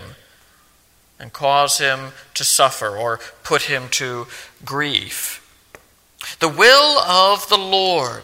and 1.20 1.32
cause 1.32 1.78
him 1.78 2.12
to 2.34 2.44
suffer 2.44 2.98
or 2.98 3.20
put 3.44 3.64
him 3.64 3.88
to 3.92 4.28
grief. 4.66 5.40
The 6.40 6.50
will 6.50 7.00
of 7.00 7.48
the 7.50 7.58
Lord 7.58 8.24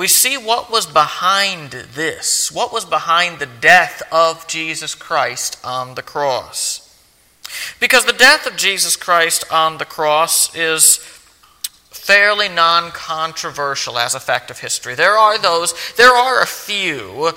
we 0.00 0.08
see 0.08 0.38
what 0.38 0.70
was 0.70 0.86
behind 0.86 1.72
this, 1.72 2.50
what 2.50 2.72
was 2.72 2.86
behind 2.86 3.38
the 3.38 3.44
death 3.44 4.02
of 4.10 4.48
Jesus 4.48 4.94
Christ 4.94 5.60
on 5.62 5.94
the 5.94 6.00
cross. 6.00 6.98
Because 7.80 8.06
the 8.06 8.14
death 8.14 8.46
of 8.46 8.56
Jesus 8.56 8.96
Christ 8.96 9.44
on 9.52 9.76
the 9.76 9.84
cross 9.84 10.56
is 10.56 10.96
fairly 11.90 12.48
non 12.48 12.92
controversial 12.92 13.98
as 13.98 14.14
a 14.14 14.20
fact 14.20 14.50
of 14.50 14.60
history. 14.60 14.94
There 14.94 15.18
are 15.18 15.36
those, 15.36 15.74
there 15.96 16.14
are 16.14 16.40
a 16.40 16.46
few 16.46 17.34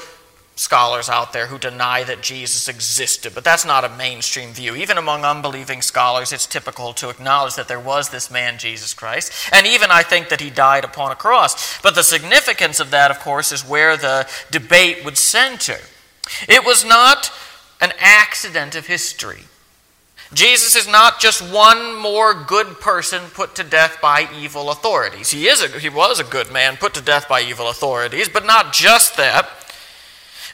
scholars 0.55 1.09
out 1.09 1.33
there 1.33 1.47
who 1.47 1.57
deny 1.57 2.03
that 2.03 2.21
Jesus 2.21 2.67
existed, 2.67 3.33
but 3.33 3.43
that's 3.43 3.65
not 3.65 3.83
a 3.83 3.89
mainstream 3.89 4.51
view. 4.51 4.75
Even 4.75 4.97
among 4.97 5.25
unbelieving 5.25 5.81
scholars, 5.81 6.31
it's 6.31 6.45
typical 6.45 6.93
to 6.93 7.09
acknowledge 7.09 7.55
that 7.55 7.67
there 7.67 7.79
was 7.79 8.09
this 8.09 8.29
man, 8.29 8.59
Jesus 8.59 8.93
Christ, 8.93 9.31
and 9.51 9.65
even 9.65 9.89
I 9.89 10.03
think 10.03 10.29
that 10.29 10.41
he 10.41 10.49
died 10.49 10.83
upon 10.83 11.11
a 11.11 11.15
cross. 11.15 11.81
But 11.81 11.95
the 11.95 12.03
significance 12.03 12.79
of 12.79 12.91
that, 12.91 13.09
of 13.09 13.19
course, 13.19 13.51
is 13.51 13.67
where 13.67 13.97
the 13.97 14.29
debate 14.51 15.03
would 15.03 15.17
center. 15.17 15.79
It 16.47 16.63
was 16.65 16.85
not 16.85 17.31
an 17.81 17.91
accident 17.97 18.75
of 18.75 18.87
history. 18.87 19.43
Jesus 20.33 20.75
is 20.75 20.87
not 20.87 21.19
just 21.19 21.41
one 21.41 21.95
more 21.95 22.33
good 22.33 22.79
person 22.79 23.21
put 23.33 23.55
to 23.55 23.63
death 23.63 23.99
by 24.01 24.27
evil 24.35 24.71
authorities. 24.71 25.29
He, 25.31 25.47
is 25.47 25.61
a, 25.61 25.67
he 25.79 25.89
was 25.89 26.19
a 26.19 26.23
good 26.23 26.51
man 26.51 26.77
put 26.77 26.93
to 26.95 27.01
death 27.01 27.27
by 27.27 27.41
evil 27.41 27.69
authorities, 27.69 28.29
but 28.29 28.45
not 28.45 28.73
just 28.73 29.17
that. 29.17 29.47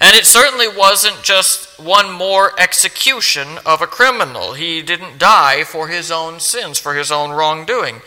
And 0.01 0.15
it 0.15 0.25
certainly 0.25 0.67
wasn't 0.67 1.23
just 1.23 1.77
one 1.79 2.11
more 2.11 2.57
execution 2.59 3.57
of 3.65 3.81
a 3.81 3.87
criminal. 3.87 4.53
He 4.53 4.81
didn't 4.81 5.19
die 5.19 5.63
for 5.65 5.89
his 5.89 6.09
own 6.09 6.39
sins, 6.39 6.79
for 6.79 6.95
his 6.95 7.11
own 7.11 7.31
wrongdoing. 7.31 8.01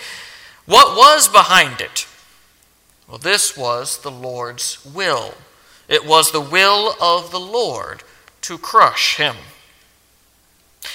What 0.65 0.97
was 0.97 1.29
behind 1.29 1.81
it? 1.83 2.07
Well, 3.07 3.19
this 3.19 3.57
was 3.59 3.99
the 3.99 4.11
Lord's 4.11 4.83
will. 4.87 5.35
It 5.87 6.07
was 6.07 6.33
the 6.33 6.41
will 6.41 6.95
of 6.99 7.31
the 7.31 7.41
Lord 7.41 8.03
to 8.43 8.57
crush 8.57 9.17
him. 9.17 9.37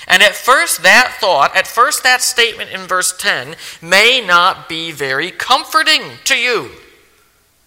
And 0.07 0.23
at 0.23 0.35
first, 0.35 0.81
that 0.81 1.17
thought, 1.19 1.55
at 1.55 1.67
first, 1.67 2.01
that 2.03 2.21
statement 2.23 2.71
in 2.71 2.81
verse 2.81 3.15
10 3.15 3.55
may 3.81 4.19
not 4.25 4.67
be 4.67 4.91
very 4.91 5.29
comforting 5.29 6.01
to 6.23 6.35
you. 6.35 6.71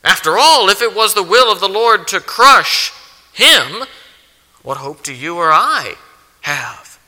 After 0.03 0.37
all, 0.37 0.69
if 0.69 0.83
it 0.83 0.95
was 0.95 1.15
the 1.15 1.23
will 1.23 1.53
of 1.53 1.61
the 1.61 1.69
Lord 1.69 2.09
to 2.09 2.21
crush 2.21 2.93
him, 3.33 3.85
what 4.63 4.79
hope 4.79 5.03
do 5.03 5.15
you 5.15 5.37
or 5.37 5.51
I 5.51 5.95
have? 6.43 6.99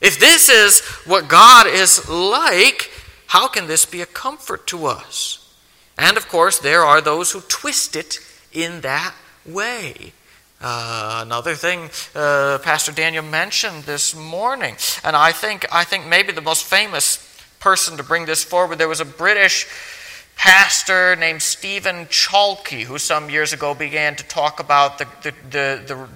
If 0.00 0.18
this 0.18 0.48
is 0.48 0.80
what 1.06 1.28
God 1.28 1.66
is 1.66 2.08
like, 2.08 2.90
how 3.26 3.48
can 3.48 3.66
this 3.66 3.84
be 3.84 4.00
a 4.00 4.06
comfort 4.06 4.66
to 4.68 4.86
us? 4.86 5.54
And 5.98 6.16
of 6.16 6.28
course, 6.28 6.58
there 6.58 6.82
are 6.82 7.00
those 7.00 7.32
who 7.32 7.40
twist 7.42 7.94
it 7.94 8.18
in 8.52 8.80
that 8.80 9.14
way. 9.44 10.12
Uh, 10.62 11.20
another 11.24 11.54
thing 11.54 11.90
uh, 12.14 12.58
Pastor 12.62 12.92
Daniel 12.92 13.24
mentioned 13.24 13.84
this 13.84 14.14
morning, 14.14 14.76
and 15.02 15.16
I 15.16 15.32
think 15.32 15.66
I 15.72 15.84
think 15.84 16.06
maybe 16.06 16.32
the 16.32 16.42
most 16.42 16.64
famous 16.64 17.26
person 17.60 17.96
to 17.96 18.02
bring 18.02 18.26
this 18.26 18.44
forward. 18.44 18.76
There 18.78 18.88
was 18.88 19.00
a 19.00 19.06
British 19.06 19.66
pastor 20.40 21.14
named 21.16 21.42
Stephen 21.42 22.06
Chalke, 22.06 22.84
who 22.84 22.96
some 22.96 23.28
years 23.28 23.52
ago 23.52 23.74
began 23.74 24.16
to 24.16 24.24
talk 24.24 24.58
about 24.58 24.96
the, 24.96 25.06
the, 25.22 25.34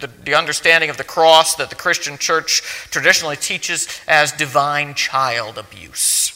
the, 0.00 0.10
the, 0.24 0.34
understanding 0.34 0.88
of 0.88 0.96
the 0.96 1.04
cross 1.04 1.56
that 1.56 1.68
the 1.68 1.76
Christian 1.76 2.16
church 2.16 2.62
traditionally 2.90 3.36
teaches 3.36 3.86
as 4.08 4.32
divine 4.32 4.94
child 4.94 5.58
abuse. 5.58 6.32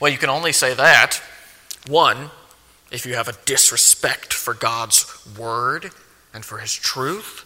Well, 0.00 0.10
you 0.10 0.16
can 0.16 0.30
only 0.30 0.52
say 0.52 0.72
that, 0.72 1.20
one, 1.86 2.30
if 2.90 3.04
you 3.04 3.16
have 3.16 3.28
a 3.28 3.34
disrespect 3.44 4.32
for 4.32 4.54
God's 4.54 5.04
word 5.36 5.90
and 6.32 6.42
for 6.42 6.56
his 6.56 6.72
truth. 6.72 7.44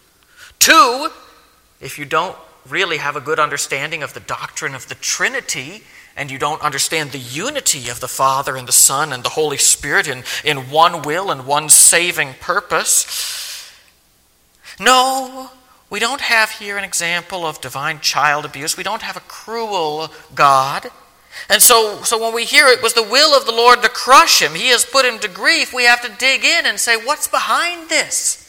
Two, 0.60 1.08
if 1.80 1.98
you 1.98 2.04
don't 2.04 2.36
really 2.68 2.98
have 2.98 3.16
a 3.16 3.20
good 3.20 3.40
understanding 3.40 4.04
of 4.04 4.14
the 4.14 4.20
doctrine 4.20 4.76
of 4.76 4.88
the 4.88 4.94
Trinity 4.94 5.82
and 6.20 6.30
you 6.30 6.36
don't 6.36 6.60
understand 6.60 7.12
the 7.12 7.18
unity 7.18 7.88
of 7.88 8.00
the 8.00 8.06
Father 8.06 8.54
and 8.54 8.68
the 8.68 8.72
Son 8.72 9.10
and 9.10 9.24
the 9.24 9.30
Holy 9.30 9.56
Spirit 9.56 10.06
in, 10.06 10.22
in 10.44 10.68
one 10.70 11.00
will 11.00 11.30
and 11.30 11.46
one 11.46 11.70
saving 11.70 12.34
purpose. 12.38 13.72
No, 14.78 15.50
we 15.88 15.98
don't 15.98 16.20
have 16.20 16.50
here 16.50 16.76
an 16.76 16.84
example 16.84 17.46
of 17.46 17.62
divine 17.62 18.00
child 18.00 18.44
abuse. 18.44 18.76
We 18.76 18.82
don't 18.82 19.00
have 19.00 19.16
a 19.16 19.20
cruel 19.20 20.10
God. 20.34 20.90
And 21.48 21.62
so, 21.62 22.02
so 22.02 22.22
when 22.22 22.34
we 22.34 22.44
hear 22.44 22.66
it 22.66 22.82
was 22.82 22.92
the 22.92 23.02
will 23.02 23.34
of 23.34 23.46
the 23.46 23.52
Lord 23.52 23.82
to 23.82 23.88
crush 23.88 24.42
him, 24.42 24.52
he 24.52 24.68
has 24.68 24.84
put 24.84 25.06
him 25.06 25.20
to 25.20 25.28
grief, 25.28 25.72
we 25.72 25.84
have 25.84 26.02
to 26.02 26.12
dig 26.18 26.44
in 26.44 26.66
and 26.66 26.78
say, 26.78 26.98
what's 26.98 27.28
behind 27.28 27.88
this? 27.88 28.46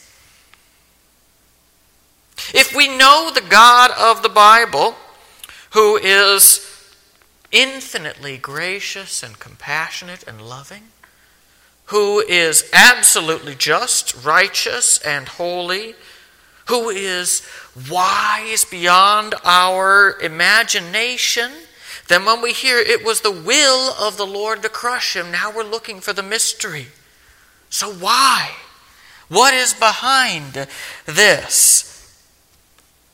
If 2.52 2.76
we 2.76 2.94
know 2.94 3.30
the 3.34 3.40
God 3.40 3.92
of 3.98 4.22
the 4.22 4.28
Bible, 4.28 4.94
who 5.70 5.96
is 5.96 6.68
infinitely 7.52 8.38
gracious 8.38 9.22
and 9.22 9.38
compassionate 9.38 10.24
and 10.26 10.40
loving, 10.40 10.84
who 11.86 12.20
is 12.20 12.68
absolutely 12.72 13.54
just, 13.54 14.24
righteous, 14.24 14.98
and 14.98 15.28
holy, 15.28 15.94
who 16.66 16.88
is 16.88 17.46
wise 17.90 18.64
beyond 18.64 19.34
our 19.44 20.18
imagination, 20.20 21.52
then 22.08 22.24
when 22.24 22.40
we 22.42 22.52
hear 22.52 22.78
it 22.78 23.04
was 23.04 23.20
the 23.20 23.30
will 23.30 23.94
of 24.00 24.16
the 24.16 24.26
Lord 24.26 24.62
to 24.62 24.68
crush 24.68 25.14
him, 25.14 25.30
now 25.30 25.52
we're 25.54 25.62
looking 25.62 26.00
for 26.00 26.12
the 26.12 26.22
mystery. 26.22 26.88
So 27.68 27.92
why? 27.92 28.52
What 29.28 29.54
is 29.54 29.72
behind 29.72 30.66
this? 31.06 31.88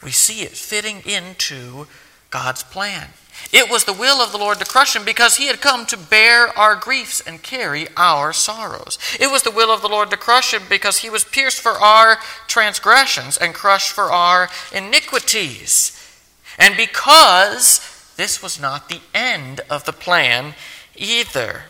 We 0.02 0.10
see 0.10 0.42
it 0.42 0.52
fitting 0.52 1.02
into 1.04 1.86
God's 2.30 2.62
plan. 2.62 3.08
It 3.52 3.70
was 3.70 3.84
the 3.84 3.92
will 3.92 4.20
of 4.20 4.32
the 4.32 4.38
Lord 4.38 4.58
to 4.58 4.64
crush 4.64 4.94
him 4.94 5.04
because 5.04 5.36
he 5.36 5.46
had 5.46 5.60
come 5.60 5.86
to 5.86 5.96
bear 5.96 6.56
our 6.58 6.76
griefs 6.76 7.20
and 7.20 7.42
carry 7.42 7.88
our 7.96 8.32
sorrows. 8.32 8.98
It 9.18 9.30
was 9.30 9.42
the 9.42 9.50
will 9.50 9.72
of 9.72 9.80
the 9.80 9.88
Lord 9.88 10.10
to 10.10 10.16
crush 10.16 10.52
him 10.52 10.62
because 10.68 10.98
he 10.98 11.10
was 11.10 11.24
pierced 11.24 11.60
for 11.60 11.72
our 11.72 12.18
transgressions 12.46 13.36
and 13.36 13.54
crushed 13.54 13.92
for 13.92 14.12
our 14.12 14.50
iniquities. 14.72 15.94
And 16.58 16.76
because 16.76 17.80
this 18.16 18.42
was 18.42 18.60
not 18.60 18.88
the 18.88 19.00
end 19.14 19.60
of 19.70 19.84
the 19.84 19.92
plan 19.92 20.54
either. 20.96 21.62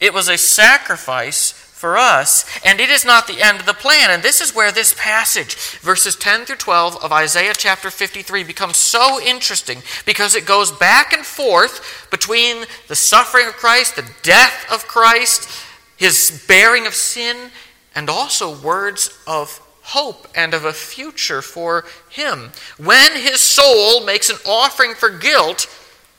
It 0.00 0.12
was 0.12 0.28
a 0.28 0.36
sacrifice 0.36 1.67
for 1.78 1.96
us, 1.96 2.44
and 2.64 2.80
it 2.80 2.90
is 2.90 3.04
not 3.04 3.28
the 3.28 3.40
end 3.40 3.60
of 3.60 3.66
the 3.66 3.72
plan. 3.72 4.10
And 4.10 4.22
this 4.22 4.40
is 4.40 4.54
where 4.54 4.72
this 4.72 4.94
passage, 4.98 5.54
verses 5.80 6.16
10 6.16 6.44
through 6.44 6.56
12 6.56 6.96
of 7.02 7.12
Isaiah 7.12 7.54
chapter 7.56 7.88
53, 7.88 8.42
becomes 8.42 8.76
so 8.76 9.20
interesting 9.22 9.82
because 10.04 10.34
it 10.34 10.44
goes 10.44 10.72
back 10.72 11.12
and 11.12 11.24
forth 11.24 12.08
between 12.10 12.64
the 12.88 12.96
suffering 12.96 13.46
of 13.46 13.54
Christ, 13.54 13.94
the 13.94 14.10
death 14.22 14.66
of 14.72 14.88
Christ, 14.88 15.48
his 15.96 16.44
bearing 16.48 16.86
of 16.86 16.94
sin, 16.94 17.50
and 17.94 18.10
also 18.10 18.60
words 18.60 19.16
of 19.26 19.60
hope 19.82 20.28
and 20.34 20.54
of 20.54 20.64
a 20.64 20.72
future 20.72 21.40
for 21.40 21.84
him. 22.10 22.50
When 22.76 23.12
his 23.12 23.40
soul 23.40 24.04
makes 24.04 24.28
an 24.28 24.36
offering 24.46 24.94
for 24.94 25.10
guilt, 25.10 25.66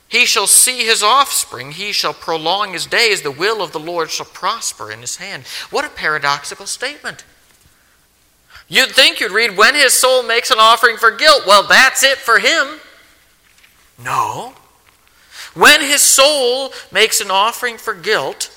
he 0.09 0.25
shall 0.25 0.47
see 0.47 0.83
his 0.85 1.03
offspring. 1.03 1.71
He 1.71 1.91
shall 1.91 2.13
prolong 2.13 2.73
his 2.73 2.87
days. 2.87 3.21
The 3.21 3.31
will 3.31 3.61
of 3.61 3.71
the 3.71 3.79
Lord 3.79 4.09
shall 4.09 4.25
prosper 4.25 4.91
in 4.91 5.01
his 5.01 5.17
hand. 5.17 5.43
What 5.69 5.85
a 5.85 5.89
paradoxical 5.89 6.65
statement. 6.65 7.23
You'd 8.67 8.91
think 8.91 9.19
you'd 9.19 9.31
read, 9.31 9.55
when 9.55 9.75
his 9.75 9.93
soul 9.93 10.23
makes 10.23 10.49
an 10.49 10.57
offering 10.59 10.97
for 10.97 11.11
guilt. 11.11 11.43
Well, 11.45 11.63
that's 11.67 12.03
it 12.03 12.17
for 12.17 12.39
him. 12.39 12.79
No. 14.03 14.55
When 15.53 15.81
his 15.81 16.01
soul 16.01 16.73
makes 16.91 17.21
an 17.21 17.29
offering 17.29 17.77
for 17.77 17.93
guilt, 17.93 18.55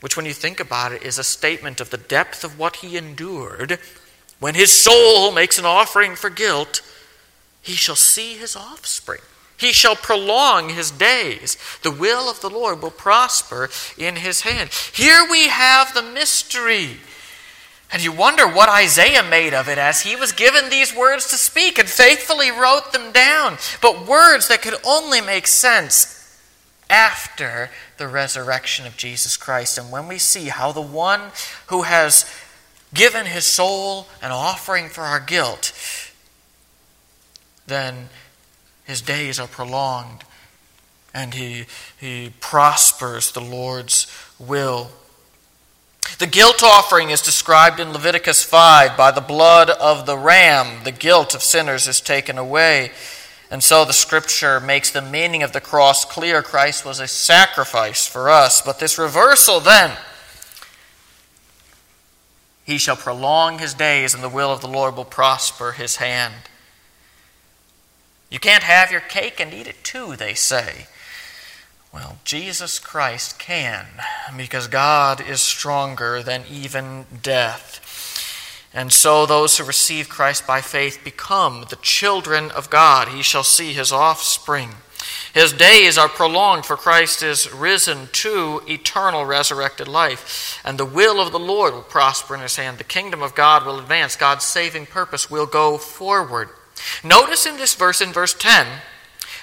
which, 0.00 0.16
when 0.16 0.26
you 0.26 0.32
think 0.32 0.58
about 0.58 0.92
it, 0.92 1.02
is 1.02 1.18
a 1.18 1.24
statement 1.24 1.80
of 1.80 1.90
the 1.90 1.96
depth 1.96 2.42
of 2.42 2.58
what 2.58 2.76
he 2.76 2.96
endured, 2.96 3.78
when 4.40 4.54
his 4.54 4.72
soul 4.72 5.30
makes 5.30 5.58
an 5.58 5.64
offering 5.64 6.16
for 6.16 6.30
guilt, 6.30 6.80
he 7.62 7.74
shall 7.74 7.96
see 7.96 8.34
his 8.34 8.56
offspring. 8.56 9.20
He 9.60 9.74
shall 9.74 9.94
prolong 9.94 10.70
his 10.70 10.90
days. 10.90 11.58
The 11.82 11.90
will 11.90 12.30
of 12.30 12.40
the 12.40 12.48
Lord 12.48 12.80
will 12.80 12.90
prosper 12.90 13.68
in 13.98 14.16
his 14.16 14.40
hand. 14.40 14.70
Here 14.94 15.26
we 15.30 15.48
have 15.48 15.92
the 15.92 16.02
mystery. 16.02 16.96
And 17.92 18.02
you 18.02 18.10
wonder 18.10 18.48
what 18.48 18.70
Isaiah 18.70 19.22
made 19.22 19.52
of 19.52 19.68
it 19.68 19.76
as 19.76 20.00
he 20.00 20.16
was 20.16 20.32
given 20.32 20.70
these 20.70 20.96
words 20.96 21.28
to 21.28 21.36
speak 21.36 21.78
and 21.78 21.86
faithfully 21.86 22.50
wrote 22.50 22.92
them 22.92 23.12
down. 23.12 23.58
But 23.82 24.06
words 24.06 24.48
that 24.48 24.62
could 24.62 24.76
only 24.82 25.20
make 25.20 25.46
sense 25.46 26.16
after 26.88 27.68
the 27.98 28.08
resurrection 28.08 28.86
of 28.86 28.96
Jesus 28.96 29.36
Christ. 29.36 29.76
And 29.76 29.90
when 29.90 30.08
we 30.08 30.16
see 30.16 30.46
how 30.46 30.72
the 30.72 30.80
one 30.80 31.32
who 31.66 31.82
has 31.82 32.24
given 32.94 33.26
his 33.26 33.44
soul 33.44 34.06
an 34.22 34.30
offering 34.30 34.88
for 34.88 35.02
our 35.02 35.20
guilt, 35.20 35.72
then 37.66 38.08
his 38.90 39.00
days 39.00 39.40
are 39.40 39.46
prolonged 39.46 40.24
and 41.14 41.34
he, 41.34 41.64
he 41.98 42.32
prospers 42.40 43.32
the 43.32 43.40
Lord's 43.40 44.06
will. 44.38 44.90
The 46.18 46.26
guilt 46.26 46.62
offering 46.62 47.10
is 47.10 47.22
described 47.22 47.80
in 47.80 47.92
Leviticus 47.92 48.42
5 48.42 48.96
by 48.96 49.10
the 49.10 49.20
blood 49.20 49.70
of 49.70 50.06
the 50.06 50.18
ram, 50.18 50.84
the 50.84 50.92
guilt 50.92 51.34
of 51.34 51.42
sinners 51.42 51.86
is 51.86 52.00
taken 52.00 52.36
away. 52.36 52.90
And 53.50 53.64
so 53.64 53.84
the 53.84 53.92
scripture 53.92 54.60
makes 54.60 54.90
the 54.90 55.02
meaning 55.02 55.42
of 55.42 55.52
the 55.52 55.60
cross 55.60 56.04
clear. 56.04 56.40
Christ 56.40 56.84
was 56.84 57.00
a 57.00 57.08
sacrifice 57.08 58.06
for 58.06 58.30
us. 58.30 58.62
But 58.62 58.78
this 58.78 58.96
reversal 58.96 59.58
then 59.58 59.96
he 62.64 62.78
shall 62.78 62.94
prolong 62.94 63.58
his 63.58 63.74
days, 63.74 64.14
and 64.14 64.22
the 64.22 64.28
will 64.28 64.52
of 64.52 64.60
the 64.60 64.68
Lord 64.68 64.94
will 64.94 65.04
prosper 65.04 65.72
his 65.72 65.96
hand. 65.96 66.49
You 68.30 68.38
can't 68.38 68.62
have 68.62 68.92
your 68.92 69.00
cake 69.00 69.40
and 69.40 69.52
eat 69.52 69.66
it 69.66 69.82
too, 69.82 70.16
they 70.16 70.34
say. 70.34 70.86
Well, 71.92 72.18
Jesus 72.24 72.78
Christ 72.78 73.40
can, 73.40 73.86
because 74.36 74.68
God 74.68 75.20
is 75.20 75.40
stronger 75.40 76.22
than 76.22 76.44
even 76.48 77.06
death. 77.22 78.68
And 78.72 78.92
so 78.92 79.26
those 79.26 79.58
who 79.58 79.64
receive 79.64 80.08
Christ 80.08 80.46
by 80.46 80.60
faith 80.60 81.00
become 81.02 81.66
the 81.68 81.78
children 81.82 82.52
of 82.52 82.70
God. 82.70 83.08
He 83.08 83.22
shall 83.22 83.42
see 83.42 83.72
his 83.72 83.90
offspring. 83.90 84.70
His 85.34 85.52
days 85.52 85.98
are 85.98 86.08
prolonged, 86.08 86.66
for 86.66 86.76
Christ 86.76 87.24
is 87.24 87.52
risen 87.52 88.08
to 88.12 88.62
eternal 88.68 89.24
resurrected 89.24 89.88
life. 89.88 90.60
And 90.64 90.78
the 90.78 90.84
will 90.84 91.20
of 91.20 91.32
the 91.32 91.38
Lord 91.40 91.72
will 91.72 91.82
prosper 91.82 92.36
in 92.36 92.42
his 92.42 92.54
hand. 92.54 92.78
The 92.78 92.84
kingdom 92.84 93.22
of 93.22 93.34
God 93.34 93.66
will 93.66 93.80
advance. 93.80 94.14
God's 94.14 94.44
saving 94.44 94.86
purpose 94.86 95.28
will 95.28 95.46
go 95.46 95.76
forward. 95.76 96.50
Notice 97.04 97.46
in 97.46 97.56
this 97.56 97.74
verse, 97.74 98.00
in 98.00 98.12
verse 98.12 98.34
10, 98.34 98.66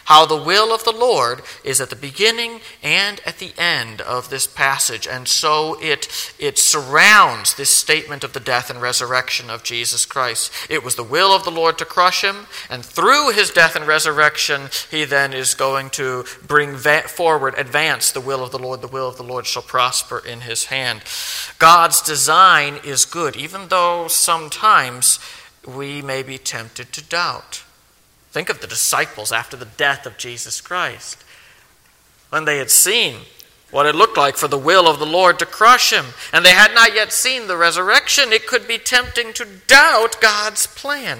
how 0.08 0.26
the 0.26 0.42
will 0.42 0.74
of 0.74 0.86
the 0.86 0.92
Lord 0.94 1.42
is 1.66 1.82
at 1.82 1.90
the 1.90 1.96
beginning 1.96 2.62
and 2.82 3.20
at 3.26 3.40
the 3.40 3.52
end 3.58 4.00
of 4.00 4.30
this 4.30 4.48
passage. 4.48 5.06
And 5.06 5.28
so 5.28 5.78
it, 5.82 6.34
it 6.40 6.58
surrounds 6.58 7.54
this 7.54 7.72
statement 7.72 8.24
of 8.24 8.32
the 8.32 8.40
death 8.40 8.70
and 8.70 8.82
resurrection 8.82 9.50
of 9.50 9.64
Jesus 9.64 10.06
Christ. 10.06 10.54
It 10.70 10.82
was 10.82 10.96
the 10.96 11.04
will 11.04 11.36
of 11.36 11.44
the 11.44 11.52
Lord 11.52 11.78
to 11.80 11.86
crush 11.86 12.24
him, 12.24 12.48
and 12.70 12.86
through 12.86 13.32
his 13.32 13.52
death 13.52 13.76
and 13.76 13.86
resurrection, 13.86 14.70
he 14.90 15.04
then 15.04 15.34
is 15.34 15.54
going 15.54 15.90
to 15.92 16.24
bring 16.48 16.78
forward, 16.78 17.56
advance 17.58 18.10
the 18.10 18.22
will 18.22 18.42
of 18.42 18.52
the 18.52 18.60
Lord. 18.60 18.80
The 18.80 18.88
will 18.88 19.10
of 19.10 19.18
the 19.18 19.24
Lord 19.24 19.46
shall 19.46 19.62
prosper 19.62 20.20
in 20.20 20.42
his 20.42 20.66
hand. 20.66 21.02
God's 21.60 22.02
design 22.02 22.80
is 22.86 23.04
good, 23.04 23.36
even 23.36 23.68
though 23.68 24.08
sometimes 24.08 25.20
we 25.68 26.02
may 26.02 26.24
be 26.24 26.38
tempted 26.38 26.94
to 26.94 27.04
doubt. 27.04 27.64
Think 28.32 28.50
of 28.50 28.62
the 28.62 28.68
disciples 28.68 29.32
after 29.32 29.58
the 29.58 29.66
death 29.66 30.06
of 30.06 30.18
Jesus 30.18 30.62
Christ. 30.62 31.24
When 32.30 32.46
they 32.46 32.58
had 32.58 32.72
seen 32.72 33.22
what 33.72 33.86
it 33.86 33.96
looked 33.96 34.18
like 34.18 34.38
for 34.38 34.48
the 34.48 34.58
will 34.58 34.88
of 34.88 35.00
the 35.00 35.06
Lord 35.06 35.40
to 35.40 35.46
crush 35.46 35.92
him, 35.92 36.06
and 36.32 36.46
they 36.46 36.52
had 36.52 36.74
not 36.74 36.96
yet 36.96 37.12
seen 37.12 37.48
the 37.48 37.58
resurrection, 37.58 38.32
it 38.32 38.48
could 38.48 38.68
be 38.68 38.78
tempting 38.78 39.34
to 39.34 39.46
doubt 39.68 40.22
God's 40.22 40.68
plan. 40.68 41.20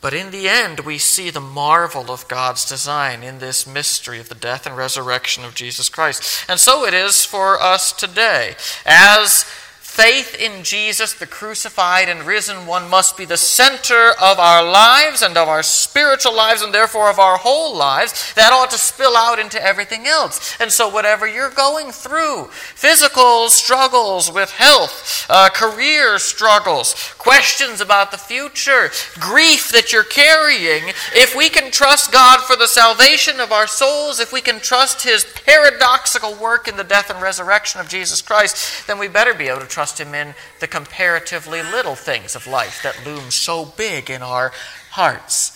But 0.00 0.12
in 0.12 0.30
the 0.30 0.48
end, 0.48 0.80
we 0.80 0.98
see 0.98 1.30
the 1.30 1.40
marvel 1.40 2.10
of 2.10 2.28
God's 2.28 2.68
design 2.68 3.22
in 3.22 3.38
this 3.38 3.66
mystery 3.66 4.20
of 4.20 4.28
the 4.28 4.34
death 4.34 4.66
and 4.66 4.76
resurrection 4.76 5.44
of 5.44 5.54
Jesus 5.54 5.88
Christ. 5.88 6.44
And 6.46 6.60
so 6.60 6.84
it 6.84 6.92
is 6.92 7.24
for 7.24 7.58
us 7.58 7.90
today. 7.90 8.54
As 8.84 9.46
Faith 9.94 10.34
in 10.40 10.64
Jesus, 10.64 11.12
the 11.12 11.24
crucified 11.24 12.08
and 12.08 12.26
risen 12.26 12.66
one, 12.66 12.90
must 12.90 13.16
be 13.16 13.24
the 13.24 13.36
center 13.36 14.10
of 14.20 14.40
our 14.40 14.60
lives 14.60 15.22
and 15.22 15.36
of 15.36 15.46
our 15.46 15.62
spiritual 15.62 16.34
lives 16.34 16.62
and 16.62 16.74
therefore 16.74 17.08
of 17.08 17.20
our 17.20 17.36
whole 17.36 17.76
lives. 17.76 18.34
That 18.34 18.52
ought 18.52 18.72
to 18.72 18.76
spill 18.76 19.16
out 19.16 19.38
into 19.38 19.64
everything 19.64 20.08
else. 20.08 20.56
And 20.58 20.72
so, 20.72 20.88
whatever 20.88 21.28
you're 21.28 21.48
going 21.48 21.92
through 21.92 22.46
physical 22.46 23.48
struggles 23.50 24.32
with 24.32 24.50
health, 24.50 25.26
uh, 25.30 25.48
career 25.50 26.18
struggles, 26.18 26.94
questions 27.16 27.80
about 27.80 28.10
the 28.10 28.18
future, 28.18 28.90
grief 29.20 29.70
that 29.70 29.92
you're 29.92 30.02
carrying 30.02 30.92
if 31.14 31.36
we 31.36 31.48
can 31.48 31.70
trust 31.70 32.10
God 32.10 32.40
for 32.40 32.56
the 32.56 32.66
salvation 32.66 33.38
of 33.38 33.52
our 33.52 33.68
souls, 33.68 34.18
if 34.18 34.32
we 34.32 34.40
can 34.40 34.58
trust 34.58 35.04
His 35.04 35.24
paradoxical 35.46 36.34
work 36.34 36.66
in 36.66 36.76
the 36.76 36.82
death 36.82 37.10
and 37.10 37.22
resurrection 37.22 37.80
of 37.80 37.88
Jesus 37.88 38.20
Christ, 38.20 38.88
then 38.88 38.98
we 38.98 39.06
better 39.06 39.34
be 39.34 39.46
able 39.46 39.60
to 39.60 39.68
trust 39.68 39.83
trust 39.84 40.00
Him 40.00 40.14
in 40.14 40.34
the 40.60 40.66
comparatively 40.66 41.60
little 41.60 41.94
things 41.94 42.34
of 42.34 42.46
life 42.46 42.82
that 42.82 43.04
loom 43.04 43.30
so 43.30 43.66
big 43.66 44.08
in 44.08 44.22
our 44.22 44.50
hearts. 44.92 45.52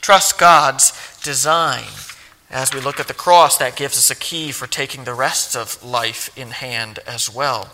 Trust 0.00 0.38
God's 0.38 1.20
design. 1.22 1.84
As 2.50 2.72
we 2.72 2.80
look 2.80 2.98
at 2.98 3.08
the 3.08 3.14
cross, 3.14 3.58
that 3.58 3.76
gives 3.76 3.98
us 3.98 4.10
a 4.10 4.14
key 4.14 4.52
for 4.52 4.66
taking 4.66 5.04
the 5.04 5.12
rest 5.12 5.54
of 5.54 5.84
life 5.84 6.30
in 6.34 6.48
hand 6.48 7.00
as 7.06 7.28
well 7.28 7.68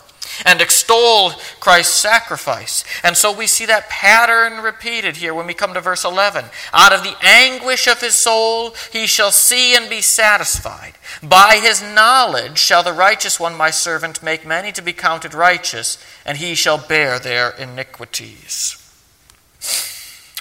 and 0.45 0.61
extol 0.61 1.33
Christ's 1.61 1.95
sacrifice. 1.95 2.85
And 3.03 3.17
so 3.17 3.33
we 3.33 3.47
see 3.47 3.67
that 3.67 3.89
pattern 3.89 4.63
repeated 4.63 5.17
here 5.17 5.35
when 5.35 5.47
we 5.47 5.55
come 5.55 5.75
to 5.75 5.81
verse 5.81 6.05
11. 6.05 6.47
Out 6.73 6.93
of 6.93 7.03
the 7.03 7.17
anguish 7.23 7.87
of 7.87 8.01
his 8.01 8.15
soul 8.15 8.75
he 8.93 9.07
shall 9.07 9.31
see 9.31 9.75
and 9.75 9.91
be 9.91 10.01
satisfied. 10.01 10.95
By 11.23 11.61
his 11.63 11.83
knowledge 11.83 12.59
shall 12.59 12.83
the 12.83 12.93
righteous 12.93 13.41
one, 13.41 13.57
my 13.57 13.71
servant, 13.71 14.23
make 14.23 14.47
many 14.47 14.73
to 14.73 14.83
be 14.83 14.93
counted 14.93 15.35
righteous, 15.35 16.03
and 16.25 16.39
he 16.39 16.55
shall 16.55 16.79
bear 16.79 17.19
their 17.19 17.51
iniquities. 17.51 18.77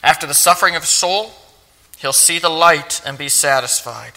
After 0.03 0.27
the 0.27 0.33
suffering 0.33 0.75
of 0.75 0.83
his 0.83 0.91
soul, 0.91 1.31
he'll 1.97 2.13
see 2.13 2.39
the 2.39 2.49
light 2.49 3.01
and 3.05 3.17
be 3.17 3.29
satisfied 3.29 4.13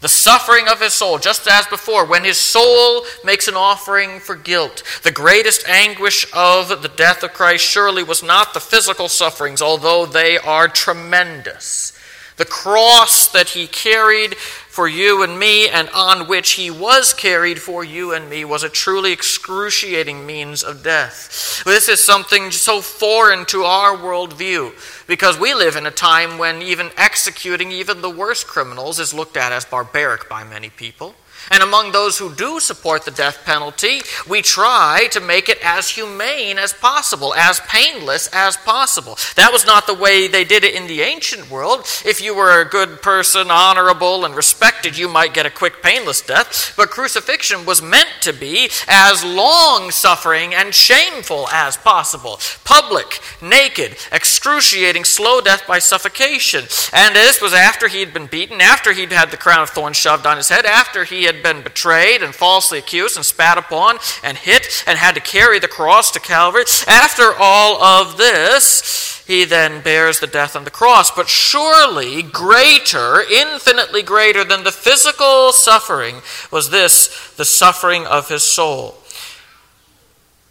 the 0.00 0.08
suffering 0.08 0.66
of 0.66 0.80
his 0.80 0.94
soul, 0.94 1.18
just 1.18 1.46
as 1.46 1.66
before, 1.66 2.06
when 2.06 2.24
his 2.24 2.38
soul 2.38 3.04
makes 3.22 3.48
an 3.48 3.54
offering 3.54 4.18
for 4.18 4.34
guilt. 4.34 4.82
The 5.02 5.12
greatest 5.12 5.68
anguish 5.68 6.26
of 6.32 6.82
the 6.82 6.88
death 6.88 7.22
of 7.22 7.34
Christ 7.34 7.64
surely 7.64 8.02
was 8.02 8.22
not 8.22 8.54
the 8.54 8.60
physical 8.60 9.08
sufferings, 9.08 9.60
although 9.60 10.06
they 10.06 10.38
are 10.38 10.68
tremendous. 10.68 11.92
The 12.38 12.46
cross 12.46 13.28
that 13.28 13.50
he 13.50 13.66
carried 13.66 14.36
for 14.80 14.88
you 14.88 15.22
and 15.22 15.38
me, 15.38 15.68
and 15.68 15.90
on 15.90 16.26
which 16.26 16.52
he 16.52 16.70
was 16.70 17.12
carried 17.12 17.60
for 17.60 17.84
you 17.84 18.14
and 18.14 18.30
me, 18.30 18.46
was 18.46 18.62
a 18.62 18.68
truly 18.70 19.12
excruciating 19.12 20.24
means 20.24 20.62
of 20.62 20.82
death. 20.82 21.62
This 21.66 21.86
is 21.90 22.02
something 22.02 22.50
so 22.50 22.80
foreign 22.80 23.44
to 23.44 23.64
our 23.64 23.94
worldview 23.94 24.72
because 25.06 25.38
we 25.38 25.52
live 25.52 25.76
in 25.76 25.84
a 25.84 25.90
time 25.90 26.38
when 26.38 26.62
even 26.62 26.88
executing 26.96 27.70
even 27.70 28.00
the 28.00 28.08
worst 28.08 28.46
criminals 28.46 28.98
is 28.98 29.12
looked 29.12 29.36
at 29.36 29.52
as 29.52 29.66
barbaric 29.66 30.30
by 30.30 30.44
many 30.44 30.70
people. 30.70 31.14
And 31.50 31.62
among 31.62 31.92
those 31.92 32.18
who 32.18 32.34
do 32.34 32.60
support 32.60 33.04
the 33.04 33.10
death 33.10 33.44
penalty, 33.44 34.02
we 34.28 34.42
try 34.42 35.08
to 35.12 35.20
make 35.20 35.48
it 35.48 35.58
as 35.64 35.90
humane 35.90 36.58
as 36.58 36.72
possible, 36.72 37.34
as 37.34 37.60
painless 37.60 38.28
as 38.32 38.56
possible. 38.56 39.18
That 39.36 39.52
was 39.52 39.66
not 39.66 39.86
the 39.86 39.94
way 39.94 40.28
they 40.28 40.44
did 40.44 40.64
it 40.64 40.74
in 40.74 40.86
the 40.86 41.02
ancient 41.02 41.50
world. 41.50 41.86
If 42.04 42.20
you 42.20 42.34
were 42.34 42.60
a 42.60 42.68
good 42.68 43.02
person, 43.02 43.50
honorable, 43.50 44.24
and 44.24 44.34
respected, 44.34 44.98
you 44.98 45.08
might 45.08 45.34
get 45.34 45.46
a 45.46 45.50
quick, 45.50 45.82
painless 45.82 46.20
death. 46.20 46.74
But 46.76 46.90
crucifixion 46.90 47.64
was 47.64 47.82
meant 47.82 48.10
to 48.22 48.32
be 48.32 48.70
as 48.86 49.24
long 49.24 49.90
suffering 49.90 50.54
and 50.54 50.74
shameful 50.74 51.48
as 51.48 51.76
possible. 51.76 52.38
Public, 52.64 53.20
naked, 53.42 53.96
excruciating, 54.12 55.04
slow 55.04 55.40
death 55.40 55.66
by 55.66 55.78
suffocation. 55.78 56.64
And 56.92 57.14
this 57.14 57.40
was 57.40 57.52
after 57.52 57.88
he 57.88 58.00
had 58.00 58.12
been 58.12 58.26
beaten, 58.26 58.60
after 58.60 58.92
he'd 58.92 59.12
had 59.12 59.30
the 59.30 59.36
crown 59.36 59.62
of 59.62 59.70
thorns 59.70 59.96
shoved 59.96 60.26
on 60.26 60.36
his 60.36 60.48
head, 60.48 60.64
after 60.64 61.04
he 61.04 61.24
had 61.30 61.42
been 61.42 61.62
betrayed 61.62 62.22
and 62.22 62.34
falsely 62.34 62.78
accused 62.78 63.16
and 63.16 63.24
spat 63.24 63.58
upon 63.58 63.98
and 64.22 64.36
hit 64.36 64.84
and 64.86 64.98
had 64.98 65.14
to 65.14 65.20
carry 65.20 65.58
the 65.58 65.68
cross 65.68 66.10
to 66.10 66.20
Calvary. 66.20 66.64
After 66.86 67.32
all 67.38 67.82
of 67.82 68.16
this, 68.16 69.22
he 69.26 69.44
then 69.44 69.80
bears 69.80 70.18
the 70.18 70.26
death 70.26 70.56
on 70.56 70.64
the 70.64 70.70
cross. 70.70 71.10
But 71.10 71.28
surely 71.28 72.22
greater, 72.22 73.22
infinitely 73.22 74.02
greater 74.02 74.42
than 74.42 74.64
the 74.64 74.72
physical 74.72 75.52
suffering 75.52 76.16
was 76.50 76.70
this 76.70 77.32
the 77.36 77.44
suffering 77.44 78.06
of 78.06 78.28
his 78.28 78.42
soul. 78.42 78.96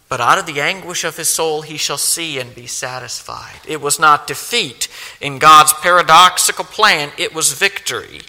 But 0.08 0.20
out 0.20 0.38
of 0.38 0.46
the 0.46 0.60
anguish 0.60 1.04
of 1.04 1.16
his 1.16 1.28
soul 1.28 1.62
he 1.62 1.76
shall 1.76 1.98
see 1.98 2.40
and 2.40 2.54
be 2.54 2.66
satisfied. 2.66 3.60
It 3.68 3.80
was 3.80 4.00
not 4.00 4.26
defeat. 4.26 4.88
In 5.20 5.38
God's 5.38 5.72
paradoxical 5.74 6.64
plan, 6.64 7.10
it 7.16 7.34
was 7.34 7.52
victory. 7.52 8.22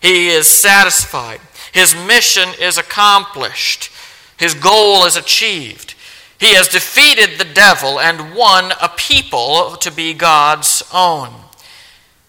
He 0.00 0.28
is 0.28 0.46
satisfied. 0.46 1.40
His 1.72 1.94
mission 1.94 2.48
is 2.60 2.78
accomplished, 2.78 3.90
his 4.36 4.54
goal 4.54 5.04
is 5.04 5.16
achieved. 5.16 5.94
He 6.38 6.54
has 6.54 6.68
defeated 6.68 7.38
the 7.38 7.52
devil 7.54 7.98
and 7.98 8.34
won 8.34 8.72
a 8.82 8.90
people 8.90 9.76
to 9.76 9.90
be 9.90 10.12
God's 10.12 10.82
own. 10.92 11.32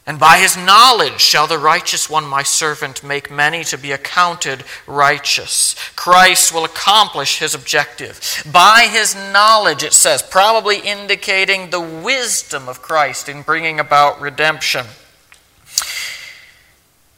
And 0.05 0.17
by 0.17 0.37
his 0.37 0.55
knowledge 0.55 1.19
shall 1.19 1.47
the 1.47 1.57
righteous 1.57 2.09
one, 2.09 2.25
my 2.25 2.41
servant, 2.41 3.03
make 3.03 3.29
many 3.29 3.65
to 3.65 3.77
be 3.77 3.91
accounted 3.91 4.63
righteous. 4.87 5.75
Christ 5.97 6.53
will 6.53 6.63
accomplish 6.63 7.39
his 7.39 7.53
objective. 7.53 8.21
By 8.49 8.87
his 8.89 9.13
knowledge, 9.13 9.83
it 9.83 9.91
says, 9.91 10.21
probably 10.23 10.79
indicating 10.79 11.69
the 11.69 11.81
wisdom 11.81 12.69
of 12.69 12.81
Christ 12.81 13.27
in 13.27 13.41
bringing 13.41 13.81
about 13.81 14.21
redemption. 14.21 14.85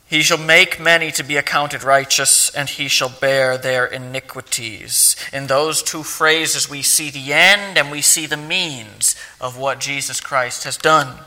He 0.10 0.24
shall 0.24 0.40
make 0.40 0.80
many 0.80 1.12
to 1.12 1.24
be 1.24 1.38
accounted 1.38 1.84
righteous, 1.84 2.50
and 2.56 2.68
he 2.68 2.88
shall 2.88 3.10
bear 3.10 3.60
their 3.60 3.86
iniquities. 3.86 5.16
In 5.32 5.46
those 5.46 5.84
two 5.84 6.02
phrases, 6.02 6.68
we 6.68 6.82
see 6.82 7.12
the 7.12 7.32
end 7.32 7.78
and 7.78 7.92
we 7.92 8.02
see 8.02 8.26
the 8.26 8.36
means 8.36 9.16
of 9.40 9.56
what 9.56 9.80
Jesus 9.80 10.20
Christ 10.20 10.64
has 10.64 10.78
done. 10.78 11.20